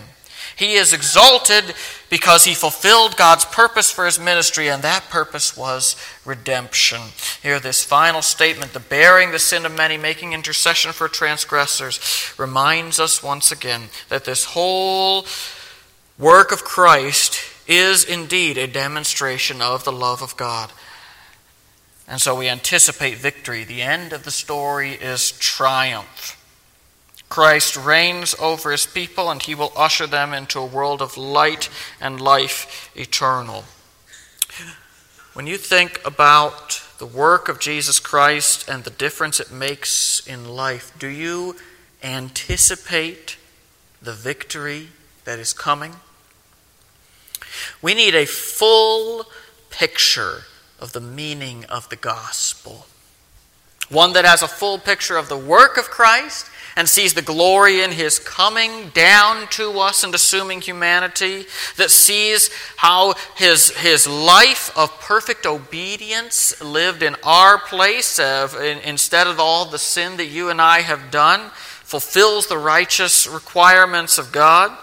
He 0.60 0.74
is 0.74 0.92
exalted 0.92 1.74
because 2.10 2.44
he 2.44 2.54
fulfilled 2.54 3.16
God's 3.16 3.46
purpose 3.46 3.90
for 3.90 4.06
his 4.06 4.20
ministry, 4.20 4.68
and 4.68 4.84
that 4.84 5.10
purpose 5.10 5.56
was 5.56 5.96
redemption. 6.26 7.00
Here, 7.42 7.62
this 7.62 7.86
final 7.86 8.22
statement, 8.22 8.74
the 8.74 8.82
bearing 8.82 9.32
the 9.32 9.40
sin 9.40 9.66
of 9.66 9.74
many, 9.74 9.96
making 9.96 10.34
intercession 10.34 10.92
for 10.92 11.08
transgressors, 11.08 12.34
reminds 12.38 13.00
us 13.00 13.24
once 13.24 13.54
again 13.54 13.84
that 14.10 14.26
this 14.26 14.44
whole 14.44 15.26
work 16.20 16.52
of 16.52 16.64
Christ 16.66 17.40
is 17.66 18.04
indeed 18.04 18.58
a 18.58 18.68
demonstration 18.68 19.62
of 19.62 19.86
the 19.86 19.92
love 19.92 20.22
of 20.22 20.36
God. 20.36 20.72
And 22.08 22.20
so 22.20 22.36
we 22.36 22.50
anticipate 22.50 23.18
victory. 23.18 23.64
The 23.64 23.82
end 23.82 24.12
of 24.12 24.24
the 24.24 24.32
story 24.32 24.92
is 24.94 25.32
triumph. 25.32 26.36
Christ 27.30 27.78
reigns 27.78 28.36
over 28.40 28.72
his 28.72 28.88
people 28.88 29.30
and 29.30 29.42
he 29.42 29.54
will 29.54 29.72
usher 29.78 30.08
them 30.08 30.34
into 30.34 30.60
a 30.60 30.66
world 30.66 31.02
of 31.02 31.16
light 31.16 31.70
and 32.02 32.20
life 32.20 32.92
eternal. 32.96 33.66
When 35.34 35.46
you 35.46 35.58
think 35.58 36.02
about 36.04 36.82
the 36.98 37.06
work 37.06 37.48
of 37.48 37.60
Jesus 37.60 38.00
Christ 38.00 38.68
and 38.68 38.84
the 38.84 38.90
difference 38.90 39.40
it 39.40 39.52
makes 39.52 40.26
in 40.28 40.50
life, 40.50 40.92
do 40.98 41.08
you 41.08 41.56
anticipate 42.04 43.38
the 44.02 44.14
victory 44.14 44.88
that 45.26 45.38
is 45.38 45.54
coming? 45.54 45.94
We 47.82 47.94
need 47.94 48.16
a 48.16 48.26
full 48.26 49.26
picture 49.70 50.44
of 50.80 50.94
the 50.94 51.02
meaning 51.02 51.66
of 51.66 51.90
the 51.90 51.96
gospel. 51.96 52.86
One 53.90 54.14
that 54.14 54.26
has 54.26 54.42
a 54.42 54.48
full 54.48 54.78
picture 54.78 55.18
of 55.18 55.30
the 55.30 55.38
work 55.38 55.78
of 55.78 55.90
Christ 55.90 56.48
and 56.76 56.88
sees 56.88 57.14
the 57.14 57.22
glory 57.22 57.82
in 57.82 57.92
his 57.92 58.20
coming 58.20 58.90
down 58.90 59.48
to 59.50 59.80
us 59.80 60.04
and 60.04 60.14
assuming 60.14 60.62
humanity, 60.62 61.46
that 61.78 61.92
sees 61.92 62.50
how 62.78 63.16
his, 63.36 63.72
his 63.72 64.08
life 64.08 64.72
of 64.78 64.98
perfect 65.02 65.46
obedience 65.46 66.62
lived 66.62 67.02
in 67.02 67.16
our 67.24 67.58
place 67.58 68.20
of, 68.20 68.56
in, 68.56 68.78
instead 68.80 69.28
of 69.28 69.40
all 69.40 69.66
the 69.66 69.80
sin 69.80 70.18
that 70.18 70.28
you 70.28 70.50
and 70.50 70.62
I 70.62 70.82
have 70.82 71.12
done, 71.12 71.50
fulfills 71.84 72.48
the 72.48 72.58
righteous 72.58 73.28
requirements 73.28 74.18
of 74.18 74.32
God 74.32 74.78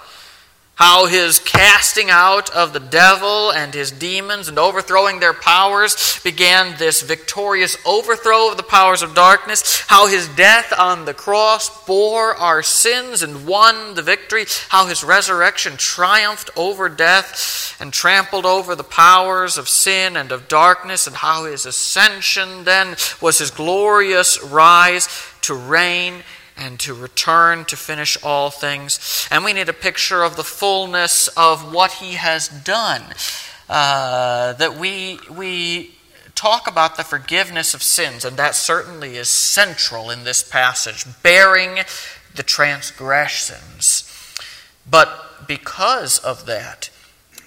how 0.76 1.06
his 1.06 1.38
casting 1.38 2.10
out 2.10 2.50
of 2.50 2.74
the 2.74 2.80
devil 2.80 3.50
and 3.50 3.72
his 3.72 3.90
demons 3.90 4.46
and 4.46 4.58
overthrowing 4.58 5.18
their 5.18 5.32
powers 5.32 6.20
began 6.22 6.76
this 6.76 7.00
victorious 7.00 7.78
overthrow 7.86 8.50
of 8.50 8.58
the 8.58 8.62
powers 8.62 9.00
of 9.00 9.14
darkness, 9.14 9.80
how 9.86 10.06
his 10.06 10.28
death 10.28 10.74
on 10.78 11.06
the 11.06 11.14
cross 11.14 11.84
bore 11.86 12.34
our 12.36 12.62
sins 12.62 13.22
and 13.22 13.46
won 13.46 13.94
the 13.94 14.02
victory, 14.02 14.44
how 14.68 14.86
his 14.86 15.02
resurrection 15.02 15.78
triumphed 15.78 16.50
over 16.56 16.90
death 16.90 17.74
and 17.80 17.90
trampled 17.90 18.44
over 18.44 18.74
the 18.74 18.84
powers 18.84 19.56
of 19.56 19.70
sin 19.70 20.14
and 20.14 20.30
of 20.30 20.46
darkness, 20.46 21.06
and 21.06 21.16
how 21.16 21.46
his 21.46 21.64
ascension 21.64 22.64
then 22.64 22.88
was 23.22 23.38
his 23.38 23.50
glorious 23.50 24.42
rise 24.42 25.08
to 25.40 25.54
reign 25.54 26.22
and 26.56 26.80
to 26.80 26.94
return 26.94 27.64
to 27.66 27.76
finish 27.76 28.16
all 28.22 28.50
things. 28.50 29.28
And 29.30 29.44
we 29.44 29.52
need 29.52 29.68
a 29.68 29.74
picture 29.74 30.22
of 30.22 30.36
the 30.36 30.44
fullness 30.44 31.28
of 31.28 31.72
what 31.72 31.92
he 31.92 32.14
has 32.14 32.48
done. 32.48 33.02
Uh, 33.68 34.52
that 34.54 34.78
we, 34.78 35.18
we 35.30 35.96
talk 36.34 36.68
about 36.68 36.96
the 36.96 37.02
forgiveness 37.02 37.74
of 37.74 37.82
sins, 37.82 38.24
and 38.24 38.36
that 38.36 38.54
certainly 38.54 39.16
is 39.16 39.28
central 39.28 40.10
in 40.10 40.24
this 40.24 40.42
passage, 40.42 41.04
bearing 41.22 41.78
the 42.34 42.42
transgressions. 42.42 44.04
But 44.88 45.48
because 45.48 46.18
of 46.18 46.46
that, 46.46 46.90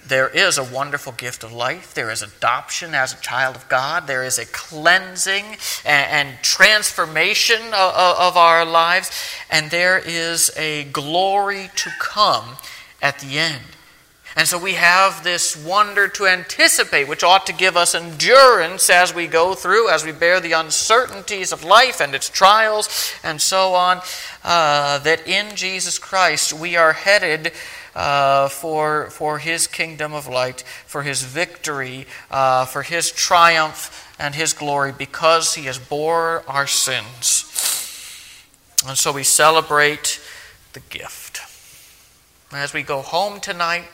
there 0.10 0.28
is 0.28 0.58
a 0.58 0.64
wonderful 0.64 1.14
gift 1.14 1.44
of 1.44 1.54
life. 1.54 1.94
There 1.94 2.10
is 2.10 2.22
adoption 2.22 2.94
as 2.94 3.14
a 3.14 3.22
child 3.22 3.56
of 3.56 3.70
God. 3.70 4.08
There 4.08 4.24
is 4.24 4.38
a 4.38 4.46
cleansing 4.46 5.46
and, 5.86 6.30
and 6.30 6.44
transformation 6.44 7.62
of, 7.68 7.94
of 7.94 8.38
our 8.38 8.66
lives. 8.66 9.12
And 9.50 9.72
there 9.72 9.98
is 9.98 10.52
a 10.58 10.86
glory 10.86 11.70
to 11.78 11.92
come 12.00 12.58
at 13.02 13.20
the 13.20 13.40
end. 13.40 13.64
And 14.36 14.48
so 14.48 14.58
we 14.58 14.74
have 14.74 15.24
this 15.24 15.58
wonder 15.58 16.08
to 16.08 16.28
anticipate, 16.28 17.08
which 17.08 17.24
ought 17.24 17.48
to 17.48 17.54
give 17.54 17.76
us 17.76 17.96
endurance 17.96 18.90
as 18.90 19.14
we 19.14 19.28
go 19.28 19.56
through, 19.56 19.90
as 19.90 20.06
we 20.06 20.12
bear 20.12 20.40
the 20.40 20.54
uncertainties 20.54 21.52
of 21.52 21.64
life 21.64 22.00
and 22.00 22.14
its 22.14 22.30
trials 22.30 23.14
and 23.24 23.42
so 23.42 23.74
on, 23.74 24.02
uh, 24.44 25.00
that 25.00 25.28
in 25.28 25.56
Jesus 25.56 25.98
Christ 25.98 26.54
we 26.54 26.76
are 26.76 26.94
headed 26.94 27.52
uh, 27.96 28.50
for, 28.50 29.10
for 29.10 29.40
his 29.40 29.68
kingdom 29.68 30.14
of 30.14 30.28
light, 30.28 30.62
for 30.86 31.04
his 31.04 31.24
victory, 31.24 32.06
uh, 32.30 32.66
for 32.66 32.84
his 32.84 33.12
triumph 33.12 34.14
and 34.20 34.36
his 34.36 34.54
glory, 34.54 34.92
because 34.92 35.56
he 35.56 35.66
has 35.66 35.78
bore 35.78 36.44
our 36.48 36.68
sins. 36.68 37.46
And 38.88 38.98
so 38.98 39.12
we 39.12 39.24
celebrate 39.24 40.22
the 40.74 40.80
gift. 40.80 41.42
As 42.52 42.74
we 42.74 42.82
go 42.82 43.02
home 43.02 43.40
tonight, 43.40 43.86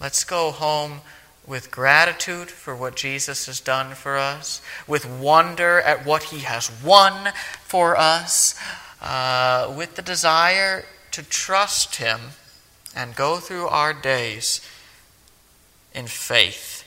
let's 0.00 0.24
go 0.24 0.50
home 0.50 1.00
with 1.46 1.70
gratitude 1.70 2.48
for 2.48 2.76
what 2.76 2.94
Jesus 2.94 3.46
has 3.46 3.60
done 3.60 3.94
for 3.94 4.16
us, 4.16 4.62
with 4.86 5.04
wonder 5.04 5.80
at 5.80 6.06
what 6.06 6.24
he 6.24 6.40
has 6.40 6.70
won 6.82 7.32
for 7.64 7.96
us, 7.96 8.54
uh, 9.02 9.72
with 9.76 9.96
the 9.96 10.02
desire 10.02 10.84
to 11.10 11.22
trust 11.22 11.96
him 11.96 12.20
and 12.94 13.14
go 13.14 13.38
through 13.38 13.68
our 13.68 13.92
days 13.92 14.60
in 15.94 16.06
faith, 16.06 16.84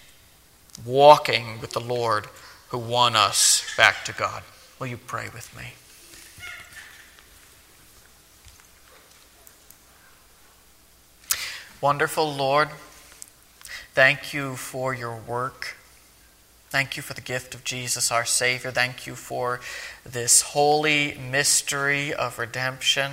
walking 0.85 1.59
with 1.59 1.71
the 1.71 1.79
Lord 1.79 2.27
who 2.69 2.77
won 2.77 3.15
us 3.15 3.65
back 3.77 4.03
to 4.05 4.13
God. 4.13 4.43
Will 4.79 4.87
you 4.87 4.97
pray 4.97 5.29
with 5.33 5.55
me? 5.55 5.73
Wonderful 11.81 12.33
Lord, 12.33 12.69
thank 13.93 14.33
you 14.33 14.55
for 14.55 14.93
your 14.93 15.17
work. 15.17 15.75
Thank 16.69 16.97
you 16.97 17.03
for 17.03 17.13
the 17.13 17.21
gift 17.21 17.53
of 17.53 17.63
Jesus, 17.63 18.11
our 18.11 18.25
Savior. 18.25 18.71
Thank 18.71 19.05
you 19.05 19.15
for 19.15 19.59
this 20.03 20.41
holy 20.41 21.15
mystery 21.15 22.13
of 22.13 22.39
redemption 22.39 23.11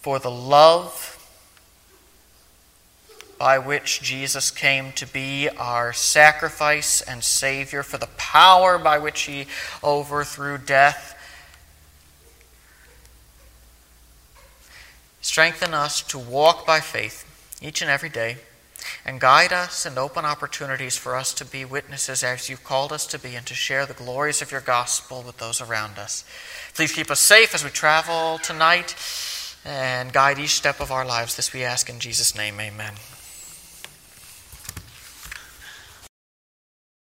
for 0.00 0.18
the 0.18 0.30
love 0.30 1.16
by 3.38 3.58
which 3.58 4.02
Jesus 4.02 4.50
came 4.50 4.92
to 4.92 5.06
be 5.06 5.48
our 5.48 5.92
sacrifice 5.92 7.00
and 7.00 7.24
Savior, 7.24 7.82
for 7.82 7.96
the 7.96 8.08
power 8.18 8.78
by 8.78 8.98
which 8.98 9.22
He 9.22 9.46
overthrew 9.82 10.58
death. 10.58 11.16
Strengthen 15.22 15.74
us 15.74 16.02
to 16.02 16.18
walk 16.18 16.66
by 16.66 16.80
faith 16.80 17.26
each 17.62 17.82
and 17.82 17.90
every 17.90 18.08
day 18.08 18.38
and 19.04 19.20
guide 19.20 19.52
us 19.52 19.84
and 19.84 19.98
open 19.98 20.24
opportunities 20.24 20.96
for 20.96 21.14
us 21.14 21.34
to 21.34 21.44
be 21.44 21.64
witnesses 21.64 22.22
as 22.22 22.48
you've 22.48 22.64
called 22.64 22.92
us 22.92 23.06
to 23.06 23.18
be 23.18 23.34
and 23.34 23.46
to 23.46 23.54
share 23.54 23.84
the 23.84 23.94
glories 23.94 24.40
of 24.40 24.50
your 24.50 24.60
gospel 24.62 25.22
with 25.22 25.36
those 25.38 25.60
around 25.60 25.98
us. 25.98 26.24
Please 26.74 26.92
keep 26.92 27.10
us 27.10 27.20
safe 27.20 27.54
as 27.54 27.62
we 27.62 27.70
travel 27.70 28.38
tonight 28.38 28.94
and 29.64 30.12
guide 30.12 30.38
each 30.38 30.54
step 30.54 30.80
of 30.80 30.90
our 30.90 31.04
lives. 31.04 31.36
This 31.36 31.52
we 31.52 31.64
ask 31.64 31.88
in 31.88 32.00
Jesus' 32.00 32.34
name. 32.34 32.60
Amen. 32.60 32.94